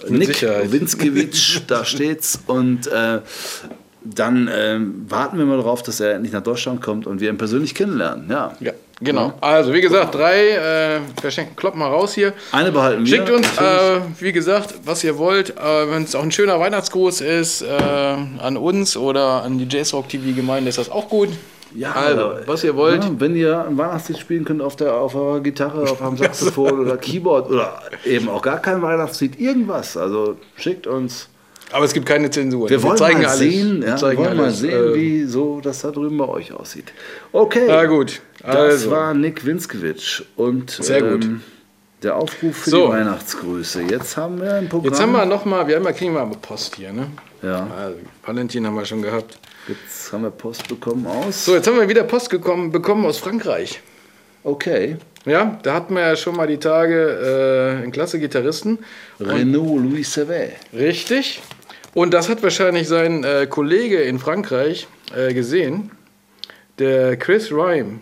Nick 0.07 0.29
Sicherheit. 0.29 0.71
Winskiewicz, 0.71 1.61
da 1.67 1.85
steht's. 1.85 2.39
Und 2.47 2.87
äh, 2.87 3.19
dann 4.03 4.49
ähm, 4.51 5.05
warten 5.09 5.37
wir 5.37 5.45
mal 5.45 5.57
darauf, 5.57 5.83
dass 5.83 5.99
er 5.99 6.13
endlich 6.15 6.33
nach 6.33 6.41
Deutschland 6.41 6.81
kommt 6.81 7.05
und 7.05 7.21
wir 7.21 7.29
ihn 7.29 7.37
persönlich 7.37 7.75
kennenlernen. 7.75 8.27
Ja. 8.31 8.55
Ja, 8.59 8.71
genau. 8.99 9.33
Also, 9.41 9.73
wie 9.73 9.81
gesagt, 9.81 10.15
drei 10.15 10.49
äh, 10.53 10.99
Verschenken, 11.21 11.55
klopp 11.55 11.75
mal 11.75 11.89
raus 11.89 12.15
hier. 12.15 12.33
Eine 12.51 12.71
behalten 12.71 13.05
wir. 13.05 13.15
Schickt 13.15 13.29
uns, 13.29 13.45
äh, 13.59 13.99
wie 14.19 14.31
gesagt, 14.31 14.73
was 14.85 15.03
ihr 15.03 15.19
wollt. 15.19 15.51
Äh, 15.51 15.91
Wenn 15.91 16.01
es 16.03 16.15
auch 16.15 16.23
ein 16.23 16.31
schöner 16.31 16.59
Weihnachtsgruß 16.59 17.21
ist, 17.21 17.61
äh, 17.61 17.67
an 17.67 18.57
uns 18.57 18.97
oder 18.97 19.43
an 19.43 19.59
die 19.59 19.67
Jazzrock 19.69 20.09
TV-Gemeinde, 20.09 20.69
ist 20.69 20.79
das 20.79 20.89
auch 20.89 21.09
gut. 21.09 21.29
Ja, 21.75 21.91
also, 21.93 22.31
was 22.45 22.63
ihr 22.63 22.75
wollt. 22.75 23.03
Ja, 23.03 23.11
wenn 23.19 23.35
ihr 23.35 23.65
ein 23.65 23.77
Weihnachtslied 23.77 24.17
spielen 24.17 24.43
könnt 24.45 24.61
auf 24.61 24.75
der 24.75 24.93
auf 24.95 25.13
eurer 25.15 25.39
Gitarre, 25.39 25.83
auf 25.83 26.01
einem 26.01 26.17
Saxophon 26.17 26.79
oder 26.85 26.97
Keyboard 26.97 27.49
oder 27.49 27.81
eben 28.05 28.27
auch 28.29 28.41
gar 28.41 28.59
kein 28.59 28.81
Weihnachtslied, 28.81 29.39
irgendwas. 29.39 29.95
Also 29.97 30.37
schickt 30.55 30.87
uns. 30.87 31.29
Aber 31.71 31.85
es 31.85 31.93
gibt 31.93 32.07
keine 32.07 32.31
Zensur. 32.31 32.67
Wir 32.67 32.81
wollen 32.81 32.97
mal 32.97 33.13
alles. 33.25 33.37
sehen, 33.37 33.81
Wir 33.81 33.87
ja, 33.89 33.93
wir 33.93 33.97
zeigen 33.97 34.17
wollen 34.23 34.37
mal 34.37 34.43
alles. 34.45 34.59
sehen, 34.59 34.71
Äh, 34.91 34.95
wie 34.95 35.23
so 35.25 35.61
das 35.61 35.81
da 35.81 35.91
drüben 35.91 36.17
bei 36.17 36.27
euch 36.27 36.51
aussieht. 36.51 36.91
Okay. 37.31 37.65
Na 37.67 37.85
gut. 37.85 38.21
Das 38.41 38.55
Also. 38.55 38.91
war 38.91 39.13
Nick 39.13 39.45
Winskiewicz 39.45 40.23
und 40.35 40.71
Sehr 40.71 41.03
gut. 41.03 41.23
ähm, 41.25 41.41
der 42.01 42.15
Aufruf 42.15 42.55
für 42.57 42.69
So. 42.71 42.87
die 42.87 42.93
Weihnachtsgrüße. 42.93 43.83
Jetzt 43.83 44.17
haben 44.17 44.41
wir 44.41 44.55
ein 44.55 44.67
Programm. 44.69 44.91
Jetzt 44.91 44.99
haben 45.01 45.11
wir 45.11 45.25
noch 45.27 45.45
mal, 45.45 45.67
wir 45.67 45.75
haben 45.75 45.83
ja, 45.85 45.91
kriegen 45.91 46.13
wir 46.15 46.25
mal 46.25 46.35
Post 46.41 46.77
hier, 46.77 46.91
ne? 46.91 47.07
ja, 47.43 47.67
Also, 47.77 47.97
Valentin 48.25 48.65
haben 48.65 48.75
wir 48.75 48.85
schon 48.85 49.03
gehabt. 49.03 49.37
Jetzt 49.69 50.11
haben 50.11 50.23
wir 50.23 50.31
Post 50.31 50.67
bekommen 50.67 51.05
aus. 51.07 51.45
So, 51.45 51.55
jetzt 51.55 51.67
haben 51.67 51.79
wir 51.79 51.87
wieder 51.87 52.03
Post 52.03 52.29
gekommen, 52.29 52.71
bekommen 52.71 53.05
aus 53.05 53.17
Frankreich. 53.17 53.81
Okay. 54.43 54.97
Ja, 55.25 55.59
da 55.63 55.73
hatten 55.73 55.93
wir 55.93 56.01
ja 56.01 56.15
schon 56.15 56.35
mal 56.35 56.47
die 56.47 56.57
Tage 56.57 57.75
äh, 57.77 57.83
einen 57.83 57.91
klasse 57.91 58.19
Gitarristen. 58.19 58.79
Renaud 59.19 59.81
Louis 59.83 60.11
Servet. 60.11 60.53
Richtig. 60.73 61.41
Und 61.93 62.13
das 62.13 62.29
hat 62.29 62.41
wahrscheinlich 62.41 62.87
sein 62.87 63.23
äh, 63.23 63.47
Kollege 63.49 64.01
in 64.01 64.19
Frankreich 64.19 64.87
äh, 65.15 65.33
gesehen. 65.33 65.91
Der 66.77 67.17
Chris 67.17 67.51
Rhyme. 67.51 67.99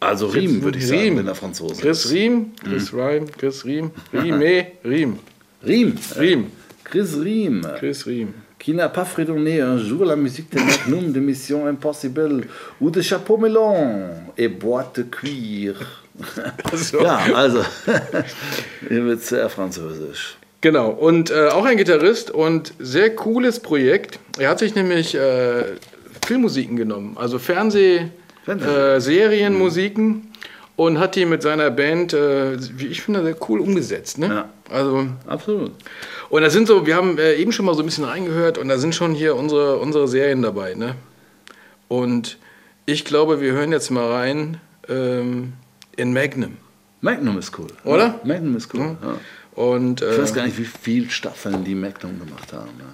Also 0.00 0.26
Riem, 0.26 0.62
würde 0.62 0.78
ich 0.78 0.88
sagen, 0.88 1.00
Riem. 1.00 1.18
wenn 1.18 1.28
er 1.28 1.34
Franzose 1.34 1.80
Chris 1.80 2.04
ist. 2.04 2.12
Riem, 2.12 2.52
Chris 2.64 2.92
Rhyme, 2.92 3.26
Chris 3.38 3.64
Riem, 3.64 3.92
Rime, 4.12 4.66
Riem, 4.84 5.18
Riem. 5.64 5.96
Riem, 6.18 6.50
Chris 6.92 7.16
Riem. 7.18 7.62
Chris 7.78 8.02
Riem. 8.06 8.32
Qui 8.58 8.74
n'a 8.74 8.90
pas 8.90 9.06
fredonné 9.06 9.62
un 9.62 9.78
jour 9.78 10.04
la 10.04 10.14
musique 10.14 10.52
de 10.52 10.58
Magnum, 10.60 11.10
de 11.10 11.20
Mission 11.20 11.66
Impossible 11.66 12.42
ou 12.82 12.90
de 12.90 13.00
Chapeau 13.00 13.38
Melon 13.38 14.10
et 14.36 14.48
Boîte 14.48 14.96
de 14.96 15.02
Cuir. 15.04 15.74
So. 16.74 17.00
Ja, 17.02 17.18
also, 17.34 17.60
hier 18.88 19.04
wird 19.06 19.22
sehr 19.22 19.48
französisch. 19.48 20.36
Genau, 20.60 20.90
und 20.90 21.30
äh, 21.30 21.48
auch 21.48 21.64
ein 21.64 21.78
Gitarrist 21.78 22.30
und 22.30 22.74
sehr 22.78 23.16
cooles 23.16 23.58
Projekt. 23.60 24.18
Er 24.38 24.50
hat 24.50 24.58
sich 24.58 24.74
nämlich 24.74 25.14
äh, 25.14 25.64
Filmmusiken 26.26 26.76
genommen, 26.76 27.16
also 27.18 27.38
Fernseh, 27.38 28.08
Fernseh- 28.46 28.96
äh, 28.96 29.00
Serienmusiken 29.00 30.30
und 30.76 30.98
hat 30.98 31.16
die 31.16 31.24
mit 31.24 31.42
seiner 31.42 31.70
Band, 31.70 32.12
äh, 32.12 32.58
wie 32.76 32.88
ich 32.88 33.00
finde, 33.02 33.22
sehr 33.22 33.36
cool 33.48 33.60
umgesetzt. 33.60 34.18
Ne? 34.18 34.26
Ja. 34.26 34.48
Also, 34.70 35.06
Absolut. 35.26 35.72
Und 36.32 36.40
da 36.40 36.48
sind 36.48 36.66
so, 36.66 36.86
wir 36.86 36.96
haben 36.96 37.18
äh, 37.18 37.34
eben 37.34 37.52
schon 37.52 37.66
mal 37.66 37.74
so 37.74 37.82
ein 37.82 37.84
bisschen 37.84 38.04
reingehört 38.04 38.56
und 38.56 38.68
da 38.68 38.78
sind 38.78 38.94
schon 38.94 39.12
hier 39.12 39.36
unsere, 39.36 39.76
unsere 39.76 40.08
Serien 40.08 40.40
dabei. 40.40 40.72
Ne? 40.72 40.94
Und 41.88 42.38
ich 42.86 43.04
glaube, 43.04 43.42
wir 43.42 43.52
hören 43.52 43.70
jetzt 43.70 43.90
mal 43.90 44.10
rein 44.10 44.56
ähm, 44.88 45.52
in 45.94 46.14
Magnum. 46.14 46.56
Magnum 47.02 47.36
ist 47.36 47.58
cool. 47.58 47.66
Oder? 47.84 48.06
Ja, 48.06 48.20
Magnum 48.24 48.56
ist 48.56 48.72
cool. 48.72 48.96
Ja. 49.02 49.62
Und 49.62 50.00
Ich 50.00 50.18
weiß 50.18 50.30
äh, 50.30 50.34
gar 50.34 50.46
nicht, 50.46 50.56
wie 50.56 50.64
viele 50.64 51.10
Staffeln 51.10 51.64
die 51.64 51.74
Magnum 51.74 52.18
gemacht 52.18 52.50
haben. 52.54 52.70
Ja. 52.78 52.86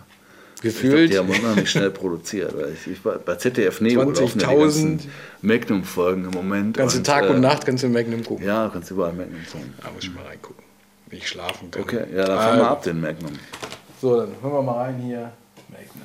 Ich 0.56 0.62
glaube, 0.62 0.74
gefühlt. 0.74 1.12
die 1.12 1.18
haben 1.18 1.28
unheimlich 1.28 1.70
schnell 1.70 1.90
produziert. 1.90 2.52
Ich, 2.74 2.90
ich, 2.90 2.98
bei 3.00 3.36
ZDF 3.36 3.80
Neo 3.80 4.02
laufen 4.02 4.40
ja 4.40 4.48
die 4.48 4.54
20.000. 4.56 4.58
ganzen 4.58 5.00
Magnum-Folgen 5.42 6.24
im 6.24 6.30
Moment. 6.32 6.76
Ganze 6.76 6.98
und, 6.98 7.04
Tag 7.04 7.26
äh, 7.26 7.28
und 7.28 7.40
Nacht 7.40 7.64
kannst 7.64 7.84
du 7.84 7.88
Magnum 7.88 8.24
gucken. 8.24 8.44
Ja, 8.44 8.68
kannst 8.72 8.90
überall 8.90 9.12
Magnum 9.12 9.42
sagen. 9.46 9.72
Da 9.80 9.92
muss 9.92 10.02
ich 10.02 10.12
mal 10.12 10.24
reingucken, 10.24 10.64
ich 11.12 11.28
schlafen 11.28 11.70
kann. 11.70 11.82
Okay, 11.82 12.04
ja, 12.14 12.24
dann 12.24 12.38
fahren 12.38 12.58
wir 12.58 12.68
ab 12.68 12.82
den 12.82 13.00
Magnum. 13.00 13.38
So, 14.00 14.20
dann 14.20 14.32
hören 14.42 14.52
wir 14.52 14.62
mal 14.62 14.84
rein 14.84 14.96
hier. 14.96 15.32
Magnum. 15.68 16.02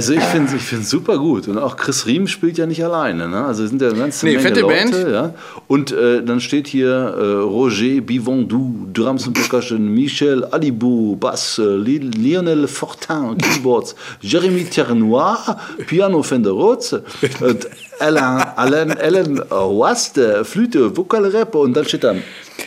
Also 0.00 0.14
ich 0.14 0.22
finde 0.22 0.56
es 0.56 0.72
ich 0.72 0.88
super 0.88 1.18
gut. 1.18 1.46
Und 1.46 1.58
auch 1.58 1.76
Chris 1.76 2.06
Riem 2.06 2.26
spielt 2.26 2.56
ja 2.56 2.64
nicht 2.64 2.82
alleine. 2.82 3.28
Ne? 3.28 3.44
Also 3.44 3.66
sind 3.66 3.82
ja 3.82 3.88
eine 3.90 3.98
ganze 3.98 4.24
Nee, 4.24 4.32
Menge 4.36 4.42
fette 4.48 4.60
Leute. 4.60 4.74
Band. 4.90 5.08
Ja? 5.12 5.34
Und 5.66 5.92
äh, 5.92 6.22
dann 6.24 6.40
steht 6.40 6.68
hier 6.68 6.88
äh, 6.88 7.22
Roger 7.42 8.00
Bivondou, 8.00 8.86
Drums 8.94 9.26
und 9.26 9.34
Percussion, 9.34 9.86
Michel 9.94 10.42
Alibou, 10.46 11.16
Bass, 11.16 11.58
äh, 11.58 11.76
Li- 11.76 11.98
Lionel 11.98 12.66
Fortin, 12.66 13.36
Keyboards, 13.36 13.94
Jérémy 14.22 14.70
Ternoir, 14.70 15.60
Piano 15.86 16.22
Fender 16.22 16.52
Rhodes, 16.52 16.94
und 16.94 17.68
Alain, 17.98 18.42
Alain, 18.56 18.98
Alain 18.98 19.38
Wast, 19.50 20.16
äh, 20.16 20.44
Flüte, 20.44 20.96
Vokal 20.96 21.26
Rap 21.26 21.54
und 21.56 21.74
dann 21.76 21.84
steht 21.84 22.04
da 22.04 22.14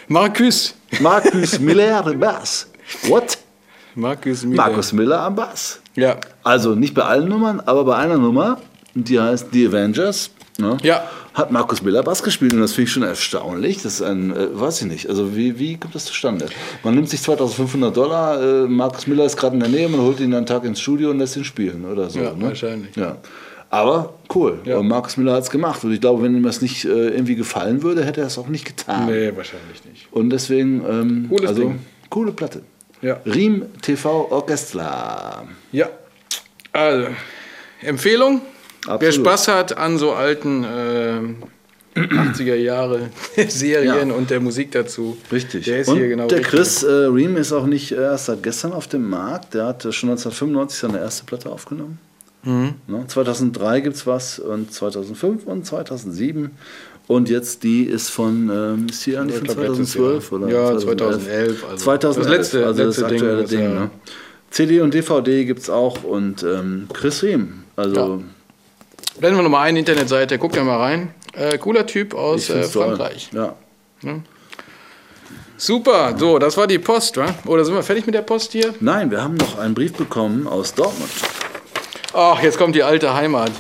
Markus. 0.08 0.76
Marcus 1.00 1.60
Miller 1.60 2.04
Bass. 2.14 2.68
What? 3.08 3.40
Markus 3.96 4.44
Miller. 4.44 4.56
Markus 4.64 4.94
Miller 4.94 5.22
am 5.22 5.36
Bass. 5.36 5.80
Ja. 5.96 6.18
Also 6.44 6.76
nicht 6.76 6.94
bei 6.94 7.04
allen 7.04 7.30
Nummern, 7.30 7.60
aber 7.62 7.84
bei 7.86 7.96
einer 7.96 8.18
Nummer, 8.18 8.60
die 8.96 9.20
heißt 9.20 9.48
The 9.52 9.68
Avengers, 9.68 10.32
ne, 10.58 10.78
Ja. 10.84 11.04
hat 11.34 11.52
Markus 11.52 11.82
Miller 11.82 12.04
Bass 12.04 12.24
gespielt 12.24 12.54
und 12.54 12.62
das 12.62 12.74
finde 12.74 12.88
ich 12.88 12.94
schon 12.94 13.04
erstaunlich. 13.04 13.82
Das 13.84 13.96
ist 13.96 14.02
ein, 14.02 14.36
äh, 14.36 14.48
weiß 14.60 14.82
ich 14.82 14.88
nicht, 14.88 15.10
also 15.10 15.36
wie, 15.36 15.58
wie 15.60 15.78
kommt 15.78 15.94
das 15.96 16.06
zustande? 16.06 16.48
Man 16.84 16.96
nimmt 16.96 17.10
sich 17.10 17.22
2500 17.22 17.96
Dollar, 17.96 18.42
äh, 18.42 18.68
Markus 18.68 19.08
Miller 19.08 19.26
ist 19.26 19.38
gerade 19.38 19.56
in 19.56 19.60
der 19.60 19.70
Nähe, 19.70 19.88
man 19.90 20.02
holt 20.02 20.20
ihn 20.20 20.34
einen 20.34 20.46
Tag 20.46 20.64
ins 20.64 20.80
Studio 20.80 21.10
und 21.12 21.20
lässt 21.20 21.36
ihn 21.38 21.44
spielen 21.44 21.86
oder 21.86 22.10
so. 22.10 22.20
Ja, 22.20 22.34
ne? 22.34 22.48
wahrscheinlich. 22.48 22.96
Ja. 22.96 23.18
Aber 23.70 24.14
cool, 24.36 24.60
Ja. 24.66 24.78
und 24.78 24.88
Markus 24.88 25.18
Miller 25.18 25.34
hat 25.34 25.44
es 25.44 25.50
gemacht 25.50 25.84
und 25.84 25.92
ich 25.94 26.00
glaube, 26.02 26.22
wenn 26.22 26.36
ihm 26.36 26.44
das 26.44 26.62
nicht 26.62 26.86
äh, 26.86 26.90
irgendwie 27.10 27.36
gefallen 27.36 27.82
würde, 27.82 28.04
hätte 28.06 28.22
er 28.22 28.28
es 28.28 28.38
auch 28.38 28.48
nicht 28.48 28.66
getan. 28.66 29.08
Nee, 29.08 29.32
wahrscheinlich 29.36 29.84
nicht. 29.92 30.08
Und 30.12 30.30
deswegen, 30.30 30.84
ähm, 30.88 31.26
Cooles 31.30 31.50
also, 31.50 31.62
Ding. 31.64 31.80
coole 32.10 32.32
Platte. 32.32 32.62
Ja. 33.04 33.20
Riem 33.26 33.66
TV 33.82 34.32
Orchestra. 34.32 35.46
Ja. 35.72 35.90
Also, 36.72 37.10
Empfehlung. 37.82 38.42
Wer 38.86 38.94
Absolut. 38.94 39.28
Spaß 39.28 39.48
hat 39.50 39.78
an 39.78 39.98
so 39.98 40.14
alten 40.14 40.66
ähm, 40.68 41.36
80er 41.96 42.56
Jahre 42.56 43.10
Serien 43.48 44.10
Ja. 44.10 44.16
und 44.16 44.30
der 44.30 44.40
Musik 44.40 44.72
dazu. 44.72 45.18
Richtig. 45.32 45.66
Der 45.66 45.80
ist 45.80 45.90
und 45.90 45.98
hier 45.98 46.08
genau 46.08 46.28
der 46.28 46.40
richtig. 46.40 46.56
Chris 46.56 46.84
äh, 46.84 46.92
Ream 46.92 47.38
ist 47.38 47.54
auch 47.54 47.66
nicht 47.66 47.92
erst 47.92 48.26
seit 48.26 48.42
gestern 48.42 48.74
auf 48.74 48.88
dem 48.88 49.10
Markt. 49.10 49.54
Der 49.54 49.68
hat 49.68 49.86
äh, 49.86 49.92
schon 49.92 50.10
1995 50.10 50.80
seine 50.80 51.00
erste 51.00 51.26
Platte 51.26 51.50
aufgenommen. 51.50 52.00
Mhm. 52.44 52.74
Ne? 52.88 53.06
2003 53.08 53.82
gibt 53.82 53.96
es 53.96 54.08
was 54.08 54.40
und 54.40 54.74
2005 54.74 55.46
und 55.46 55.66
2007. 55.66 56.52
Und 57.08 57.30
jetzt 57.30 57.64
die 57.64 57.84
ist 57.84 58.10
von, 58.10 58.50
ähm, 58.50 58.88
ist 58.90 59.06
die 59.06 59.18
eigentlich 59.18 59.42
Ich 59.44 59.48
von 59.52 59.62
glaub, 59.64 59.78
letztes 59.78 59.92
2012 59.92 60.32
Jahr. 60.32 60.42
oder 60.42 60.50
Ja, 60.74 60.78
2011, 60.80 61.64
also 61.70 61.84
2011, 61.84 62.16
das 62.16 62.38
letzte- 62.38 62.66
also 62.66 62.84
letzte 62.84 63.02
das 63.02 63.10
Ding, 63.10 63.18
aktuelle 63.20 63.44
was 63.44 63.50
Ding. 63.50 63.60
er- 63.62 63.70
ne? 63.70 63.90
CD 64.52 64.82
und 64.82 64.94
DVD 64.94 65.46
gibt 65.46 65.60
es 65.62 65.70
auch 65.70 66.04
und 66.04 66.44
ähm, 66.44 66.88
Chris 66.94 67.24
Ream. 67.24 67.64
Also 67.76 68.24
Blenden 69.20 69.40
wir 69.40 69.44
nochmal 69.44 69.68
eine 69.68 69.80
Internetseite, 69.80 70.38
guckt 70.38 70.56
ja 70.56 70.64
mal 70.64 70.78
rein. 70.78 71.14
Äh, 71.34 71.58
cooler 71.58 71.86
Typ 71.86 72.14
aus 72.14 72.50
äh. 72.50 72.64
Frankreich. 72.64 73.30
Ja. 73.34 73.56
Super, 75.58 76.16
so, 76.18 76.40
das 76.40 76.58
war 76.58 76.68
die 76.68 76.80
Post, 76.80 77.18
wa? 77.18 77.26
Oder 77.46 77.64
sind 77.64 77.74
wir 77.76 77.84
fertig 77.84 78.06
mit 78.06 78.16
der 78.16 78.22
Post 78.22 78.52
hier? 78.52 78.74
Nein, 78.80 79.12
wir 79.12 79.22
haben 79.24 79.36
noch 79.36 79.58
einen 79.60 79.74
Brief 79.74 79.94
bekommen 79.94 80.48
aus 80.48 80.74
Dortmund. 80.74 81.10
Ach, 82.14 82.42
jetzt 82.42 82.58
kommt 82.58 82.76
die 82.76 82.84
alte 82.84 83.14
Heimat. 83.14 83.52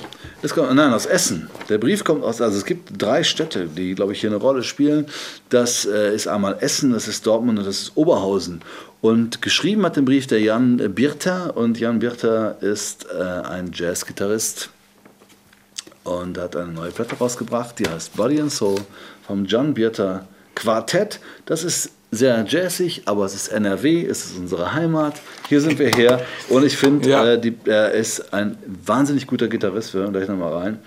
Es 0.44 0.54
kommt, 0.54 0.76
nein, 0.76 0.92
aus 0.92 1.06
Essen. 1.06 1.50
Der 1.70 1.78
Brief 1.78 2.04
kommt 2.04 2.22
aus, 2.22 2.42
also 2.42 2.58
es 2.58 2.66
gibt 2.66 3.02
drei 3.02 3.24
Städte, 3.24 3.66
die, 3.66 3.96
glaube 3.96 4.12
ich, 4.12 4.20
hier 4.20 4.30
eine 4.30 4.40
Rolle 4.40 4.62
spielen. 4.62 5.06
Das 5.48 5.86
äh, 5.86 6.14
ist 6.14 6.28
einmal 6.28 6.58
Essen, 6.60 6.92
das 6.92 7.08
ist 7.08 7.26
Dortmund 7.26 7.60
und 7.60 7.66
das 7.66 7.84
ist 7.84 7.92
Oberhausen. 7.96 8.60
Und 9.00 9.42
geschrieben 9.42 9.86
hat 9.86 9.96
den 9.96 10.04
Brief 10.04 10.28
der 10.28 10.42
Jan 10.42 10.78
Birter 10.94 11.56
und 11.56 11.80
Jan 11.80 12.00
Birter 12.00 12.62
ist 12.62 13.06
äh, 13.10 13.24
ein 13.24 13.72
Jazzgitarrist 13.74 14.70
und 16.04 16.38
hat 16.38 16.58
eine 16.58 16.74
neue 16.74 16.92
Platte 16.92 17.16
rausgebracht, 17.16 17.80
die 17.80 17.88
heißt 17.88 18.18
Body 18.18 18.42
and 18.42 18.52
Soul 18.52 18.82
vom 19.26 19.46
John 19.46 19.74
Birter 19.74 20.28
Quartett. 20.56 21.20
Das 21.46 21.64
ist 21.64 21.92
sehr 22.12 22.46
jazzig, 22.48 23.04
aber 23.06 23.26
es 23.26 23.34
ist 23.34 23.48
NRW, 23.48 24.06
es 24.06 24.26
ist 24.26 24.38
unsere 24.38 24.74
Heimat. 24.74 25.16
Hier 25.50 25.62
sind 25.62 25.80
wir 25.80 25.90
her 25.90 26.22
und 26.50 26.64
ich 26.66 26.78
finde, 26.78 27.10
Ja. 27.10 27.26
äh, 27.26 27.52
er 27.66 27.92
ist 27.92 28.34
ein 28.34 28.56
wahnsinnig 28.86 29.26
guter 29.28 29.48
Gitarrist. 29.48 29.94
Wir 29.94 30.02
hören 30.02 30.14
gleich 30.14 30.28
nochmal 30.28 30.54
rein. 30.54 30.80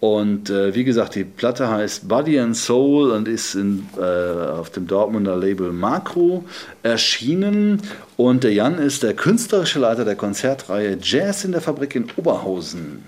Und 0.00 0.50
äh, 0.50 0.74
wie 0.74 0.82
gesagt, 0.82 1.14
die 1.14 1.22
Platte 1.22 1.68
heißt 1.68 2.08
Body 2.08 2.40
and 2.40 2.56
Soul 2.56 3.12
und 3.12 3.28
ist 3.28 3.54
in, 3.54 3.86
äh, 3.96 4.02
auf 4.02 4.70
dem 4.70 4.88
Dortmunder 4.88 5.36
Label 5.36 5.70
Makro 5.70 6.42
erschienen. 6.82 7.80
Und 8.16 8.42
der 8.42 8.52
Jan 8.52 8.78
ist 8.78 9.04
der 9.04 9.14
künstlerische 9.14 9.78
Leiter 9.78 10.04
der 10.04 10.16
Konzertreihe 10.16 10.98
Jazz 11.00 11.44
in 11.44 11.52
der 11.52 11.60
Fabrik 11.60 11.94
in 11.94 12.06
Oberhausen, 12.16 13.04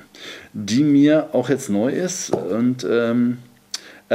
die 0.52 0.84
mir 0.84 1.30
auch 1.32 1.48
jetzt 1.48 1.68
neu 1.68 1.90
ist. 1.90 2.30
Und 2.30 2.86
ähm, 2.88 3.38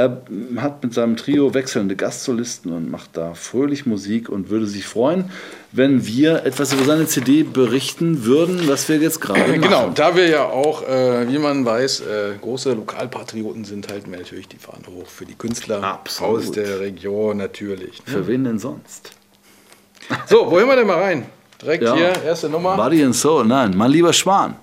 er 0.00 0.22
hat 0.62 0.82
mit 0.82 0.94
seinem 0.94 1.16
Trio 1.16 1.52
wechselnde 1.52 1.94
Gastsolisten 1.96 2.72
und 2.72 2.90
macht 2.90 3.10
da 3.16 3.34
fröhlich 3.34 3.84
Musik 3.86 4.28
und 4.28 4.48
würde 4.48 4.66
sich 4.66 4.86
freuen, 4.86 5.30
wenn 5.72 6.06
wir 6.06 6.44
etwas 6.46 6.72
über 6.72 6.84
seine 6.84 7.06
CD 7.06 7.42
berichten 7.42 8.24
würden, 8.24 8.66
was 8.66 8.88
wir 8.88 8.96
jetzt 8.96 9.20
gerade 9.20 9.40
machen. 9.48 9.60
Genau, 9.60 9.90
da 9.94 10.16
wir 10.16 10.28
ja 10.28 10.44
auch, 10.44 10.82
äh, 10.88 11.28
wie 11.30 11.38
man 11.38 11.64
weiß, 11.64 12.00
äh, 12.00 12.04
große 12.40 12.72
Lokalpatrioten 12.72 13.64
sind, 13.64 13.90
halten 13.90 14.10
wir 14.10 14.18
natürlich 14.18 14.48
die 14.48 14.56
Fahne 14.58 14.84
hoch 14.88 15.06
für 15.06 15.26
die 15.26 15.34
Künstler 15.34 15.82
Absolut. 15.82 16.38
aus 16.38 16.50
der 16.52 16.80
Region 16.80 17.36
natürlich. 17.36 17.98
ne? 18.06 18.12
Für 18.12 18.26
wen 18.26 18.44
denn 18.44 18.58
sonst? 18.58 19.12
So, 20.28 20.50
wo 20.50 20.58
hören 20.58 20.68
wir 20.68 20.76
denn 20.76 20.86
mal 20.86 21.00
rein? 21.00 21.26
Direkt 21.60 21.84
Ja. 21.84 21.94
hier, 21.94 22.12
erste 22.24 22.48
Nummer. 22.48 22.74
Body 22.76 23.04
and 23.04 23.14
Soul, 23.14 23.44
nein, 23.44 23.74
mein 23.76 23.90
lieber 23.90 24.12
Schwan 24.12 24.56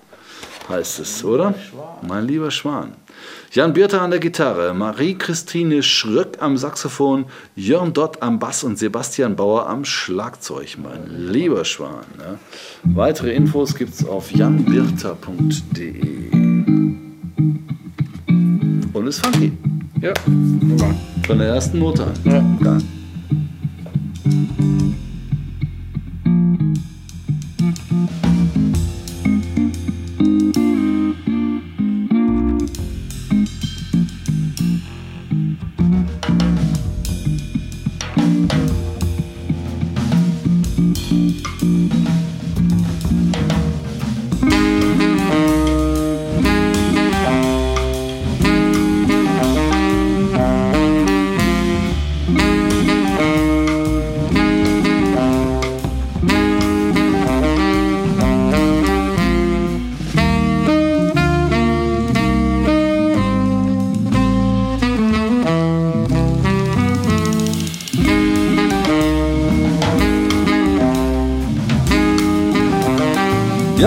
heißt 0.69 0.99
es, 0.99 1.23
oder? 1.23 1.55
Mein 2.07 2.27
lieber 2.27 2.51
Schwan. 2.51 2.93
Jan 3.51 3.73
Birter 3.73 4.01
an 4.01 4.11
der 4.11 4.19
Gitarre, 4.19 4.73
Marie-Christine 4.73 5.81
Schröck 5.81 6.37
am 6.39 6.57
Saxophon, 6.57 7.25
Jörn 7.55 7.93
Dott 7.93 8.21
am 8.21 8.39
Bass 8.39 8.63
und 8.63 8.77
Sebastian 8.77 9.35
Bauer 9.35 9.67
am 9.67 9.85
Schlagzeug, 9.85 10.77
mein 10.81 11.31
lieber 11.31 11.65
Schwan. 11.65 12.05
Ja. 12.19 12.37
Weitere 12.83 13.33
Infos 13.33 13.75
gibt 13.75 13.93
es 13.93 14.05
auf 14.05 14.31
janbirter.de. 14.31 16.31
Und 18.93 19.07
ist 19.07 19.25
funky. 19.25 19.51
Ja. 20.01 20.13
Von 21.25 21.39
der 21.39 21.47
ersten 21.47 21.79
Note 21.79 22.05
an. 22.05 22.13
Ja. 22.23 22.43
Ja. 22.63 22.77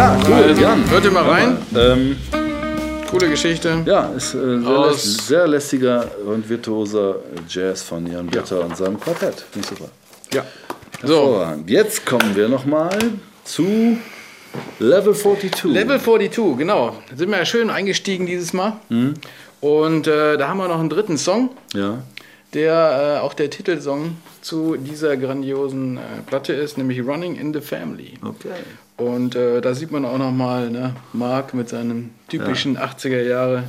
Ja, 0.00 0.16
cool, 0.26 0.32
Also, 0.32 0.62
Jan. 0.62 0.90
hört 0.90 1.04
ihr 1.04 1.10
mal 1.10 1.28
rein. 1.28 1.58
Ähm, 1.76 2.16
Coole 3.10 3.28
Geschichte. 3.28 3.82
ja, 3.84 4.06
ist 4.16 4.32
äh, 4.34 4.38
sehr, 4.60 4.86
lässt, 4.88 5.26
sehr 5.26 5.46
lästiger 5.46 6.06
und 6.24 6.48
virtuoser 6.48 7.16
Jazz 7.46 7.82
von 7.82 8.06
Jan 8.10 8.26
Bitter 8.28 8.64
und 8.64 8.74
seinem 8.78 8.98
Quartett. 8.98 9.44
Finde 9.50 9.68
ich 9.70 9.78
super. 9.78 9.90
Ja. 10.32 10.46
So. 11.02 11.44
Jetzt 11.66 12.06
kommen 12.06 12.34
wir 12.34 12.48
nochmal 12.48 12.96
zu 13.44 13.98
Level 14.78 15.14
42. 15.14 15.64
Level 15.64 16.00
42, 16.00 16.56
genau. 16.56 16.96
Da 17.10 17.16
sind 17.16 17.28
wir 17.30 17.36
ja 17.36 17.44
schön 17.44 17.68
eingestiegen 17.68 18.24
dieses 18.24 18.54
Mal. 18.54 18.78
Und 19.60 20.06
äh, 20.06 20.38
da 20.38 20.48
haben 20.48 20.56
wir 20.56 20.68
noch 20.68 20.80
einen 20.80 20.88
dritten 20.88 21.18
Song, 21.18 21.50
Ja. 21.74 21.98
der 22.54 23.18
äh, 23.18 23.20
auch 23.20 23.34
der 23.34 23.50
Titelsong 23.50 24.16
zu 24.40 24.76
dieser 24.76 25.18
grandiosen 25.18 25.98
äh, 25.98 26.00
Platte 26.26 26.54
ist, 26.54 26.78
nämlich 26.78 27.00
Running 27.06 27.36
in 27.36 27.52
the 27.52 27.60
Family. 27.60 28.14
Okay. 28.24 28.48
Und 29.00 29.34
äh, 29.34 29.62
da 29.62 29.74
sieht 29.74 29.90
man 29.90 30.04
auch 30.04 30.18
nochmal 30.18 30.68
ne, 30.68 30.94
Mark 31.14 31.54
mit 31.54 31.70
seinem 31.70 32.10
typischen 32.28 32.76
80er 32.76 33.22
Jahre 33.22 33.64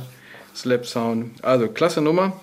Slap 0.54 0.84
Sound. 0.86 1.42
Also 1.42 1.68
klasse 1.68 2.02
Nummer. 2.02 2.34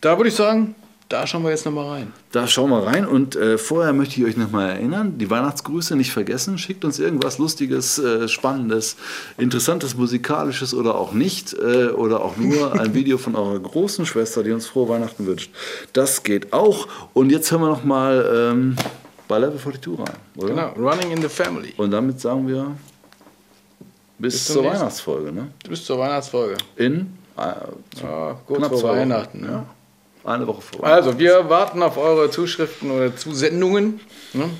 Da 0.00 0.16
würde 0.16 0.30
ich 0.30 0.34
sagen, 0.34 0.74
da 1.10 1.26
schauen 1.26 1.42
wir 1.42 1.50
jetzt 1.50 1.66
nochmal 1.66 1.88
rein. 1.88 2.12
Da 2.30 2.46
schauen 2.46 2.70
wir 2.70 2.86
rein 2.86 3.06
und 3.06 3.36
äh, 3.36 3.58
vorher 3.58 3.92
möchte 3.92 4.18
ich 4.18 4.26
euch 4.26 4.38
nochmal 4.38 4.70
erinnern, 4.70 5.18
die 5.18 5.28
Weihnachtsgrüße 5.28 5.94
nicht 5.94 6.10
vergessen, 6.10 6.56
schickt 6.56 6.86
uns 6.86 6.98
irgendwas 6.98 7.36
Lustiges, 7.36 7.98
äh, 7.98 8.28
Spannendes, 8.28 8.96
Interessantes, 9.36 9.94
Musikalisches 9.94 10.72
oder 10.72 10.94
auch 10.94 11.12
nicht 11.12 11.52
äh, 11.52 11.88
oder 11.88 12.22
auch 12.22 12.38
nur 12.38 12.72
ein 12.80 12.94
Video 12.94 13.18
von 13.18 13.36
eurer 13.36 13.60
großen 13.60 14.06
Schwester, 14.06 14.42
die 14.42 14.52
uns 14.52 14.66
frohe 14.66 14.88
Weihnachten 14.88 15.26
wünscht. 15.26 15.50
Das 15.92 16.22
geht 16.22 16.54
auch 16.54 16.88
und 17.12 17.30
jetzt 17.30 17.52
hören 17.52 17.60
wir 17.60 17.68
nochmal 17.68 18.26
ähm, 18.34 18.76
bei 19.28 19.38
Level 19.38 19.58
42 19.58 19.98
rein, 19.98 20.16
oder? 20.36 20.48
Genau, 20.48 20.90
Running 20.90 21.12
in 21.12 21.22
the 21.22 21.28
Family. 21.28 21.74
Und 21.76 21.90
damit 21.90 22.20
sagen 22.20 22.46
wir 22.46 22.74
bis, 24.18 24.34
bis 24.34 24.46
zur 24.46 24.64
Weihnachtsfolge, 24.64 25.32
ne? 25.32 25.48
Bis 25.68 25.84
zur 25.84 25.98
Weihnachtsfolge. 25.98 26.56
In 26.76 27.18
äh, 27.36 28.02
ja, 28.02 28.38
kurz 28.46 28.80
vor 28.80 28.90
Weihnachten, 28.90 29.44
ja. 29.44 29.64
Eine 30.24 30.46
Woche 30.46 30.62
vor. 30.62 30.84
Also, 30.84 31.18
wir 31.18 31.48
warten 31.48 31.82
auf 31.82 31.96
eure 31.98 32.30
Zuschriften 32.30 32.90
oder 32.92 33.16
Zusendungen. 33.16 34.00
Ne? 34.32 34.50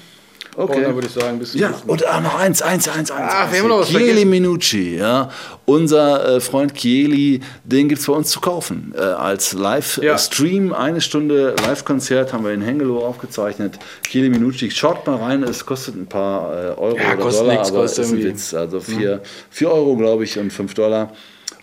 Okay. 0.55 0.83
Dann 0.83 0.95
würde 0.95 1.07
ich 1.07 1.15
sagen, 1.15 1.39
bis 1.39 1.53
zum 1.53 1.61
Ja, 1.61 1.73
und 1.87 2.07
ah, 2.07 2.21
noch 2.21 2.39
eins, 2.39 2.61
eins, 2.61 2.87
eins, 2.87 3.11
eins. 3.11 3.33
Ach, 3.35 3.51
wir 3.51 3.61
haben 3.61 3.69
noch 3.69 3.81
was 3.81 3.89
Chieli 3.89 4.27
Minucci, 4.27 4.97
ja. 4.97 5.31
Unser 5.65 6.37
äh, 6.37 6.41
Freund 6.41 6.75
Chieli, 6.75 7.41
den 7.65 7.89
gibt 7.89 8.01
es 8.03 8.07
bei 8.07 8.13
uns 8.13 8.29
zu 8.29 8.41
kaufen. 8.41 8.93
Äh, 8.95 9.01
als 9.01 9.55
Live-Stream, 9.55 10.71
ja. 10.71 10.79
eine 10.79 11.01
Stunde 11.01 11.55
Live-Konzert 11.65 12.35
haben 12.35 12.45
wir 12.45 12.53
in 12.53 12.61
Hengelo 12.61 13.07
aufgezeichnet. 13.07 13.79
Chieli 14.07 14.29
Minucci, 14.29 14.71
schaut 14.71 15.07
mal 15.07 15.17
rein, 15.17 15.43
es 15.43 15.65
kostet 15.65 15.97
ein 15.97 16.07
paar 16.07 16.53
äh, 16.53 16.69
Euro 16.79 16.99
ja, 16.99 17.15
oder 17.15 17.31
Dollar, 17.31 17.57
nix, 17.57 17.71
aber 17.71 17.85
es 17.85 17.99
ist 17.99 18.13
ein 18.13 18.23
Witz. 18.23 18.53
Also 18.53 18.81
4 18.81 19.21
mhm. 19.61 19.67
Euro, 19.67 19.97
glaube 19.97 20.25
ich, 20.25 20.39
und 20.39 20.53
5 20.53 20.75
Dollar. 20.75 21.13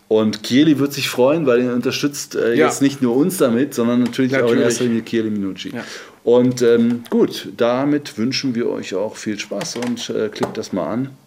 Und 0.08 0.42
Kieli 0.42 0.80
wird 0.80 0.92
sich 0.92 1.08
freuen, 1.08 1.46
weil 1.46 1.62
er 1.62 1.76
unterstützt 1.76 2.34
äh, 2.34 2.56
ja. 2.56 2.66
jetzt 2.66 2.82
nicht 2.82 3.04
nur 3.04 3.16
uns 3.16 3.38
damit, 3.38 3.76
sondern 3.76 4.02
natürlich, 4.02 4.32
natürlich. 4.32 4.52
auch 4.52 4.58
in 4.58 4.64
erster 4.64 4.86
Linie 4.86 5.04
Kieli 5.04 5.30
Minucci. 5.30 5.70
Ja. 5.70 5.84
Und 6.24 6.62
ähm, 6.62 7.04
gut, 7.10 7.50
damit 7.56 8.18
wünschen 8.18 8.56
wir 8.56 8.70
euch 8.70 8.94
auch 8.96 9.16
viel 9.16 9.40
Spaß 9.40 9.78
und 9.78 10.10
äh, 10.10 10.30
klickt 10.30 10.58
das 10.58 10.74
mal 10.74 10.88
an. 10.88 11.18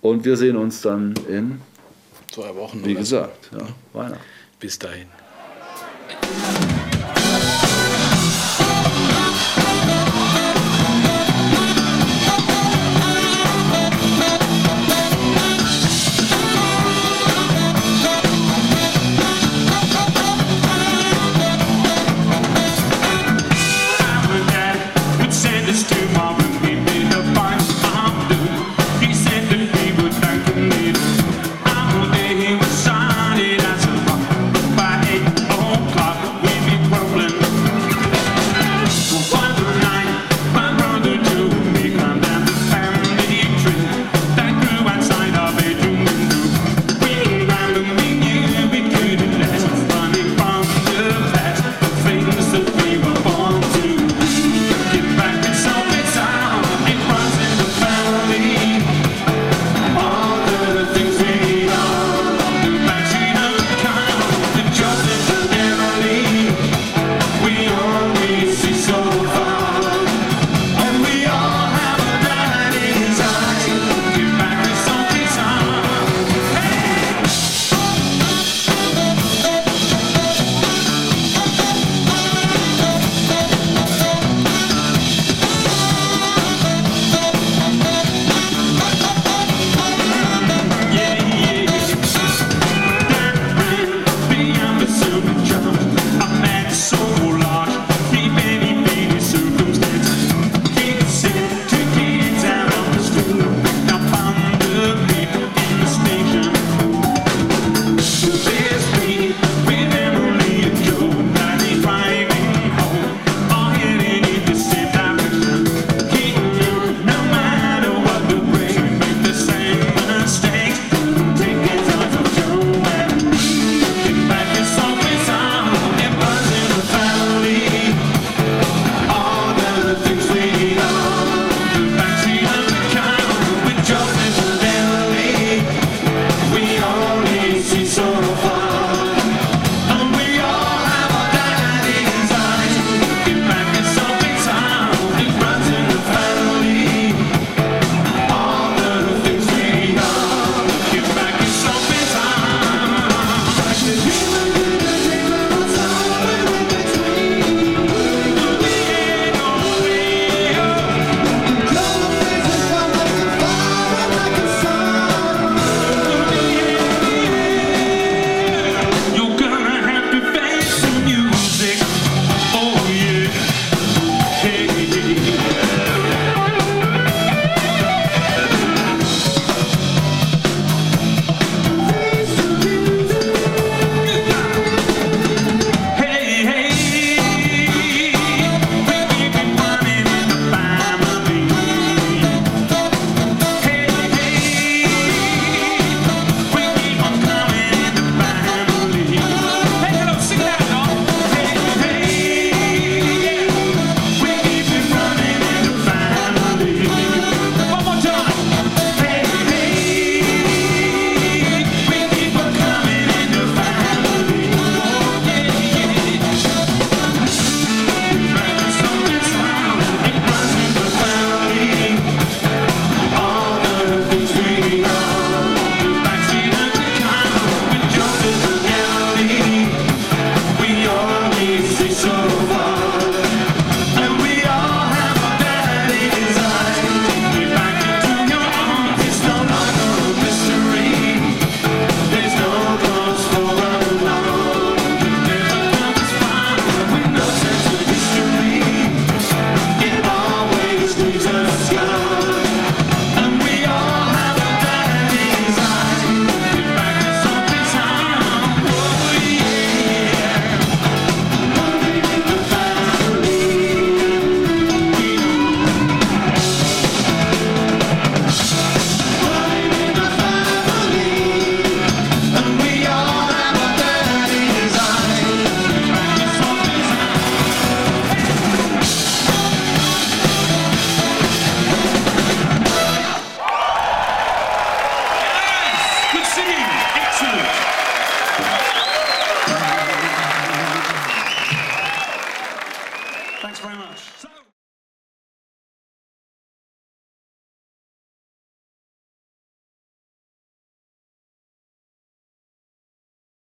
Und 0.00 0.24
wir 0.24 0.36
sehen 0.36 0.56
uns 0.56 0.82
dann 0.82 1.14
in 1.28 1.60
zwei 2.30 2.54
Wochen. 2.56 2.84
Wie 2.84 2.94
gesagt, 2.94 3.50
ja, 3.52 3.66
Weihnachten. 3.92 4.22
Bis 4.60 4.78
dahin. 4.78 5.06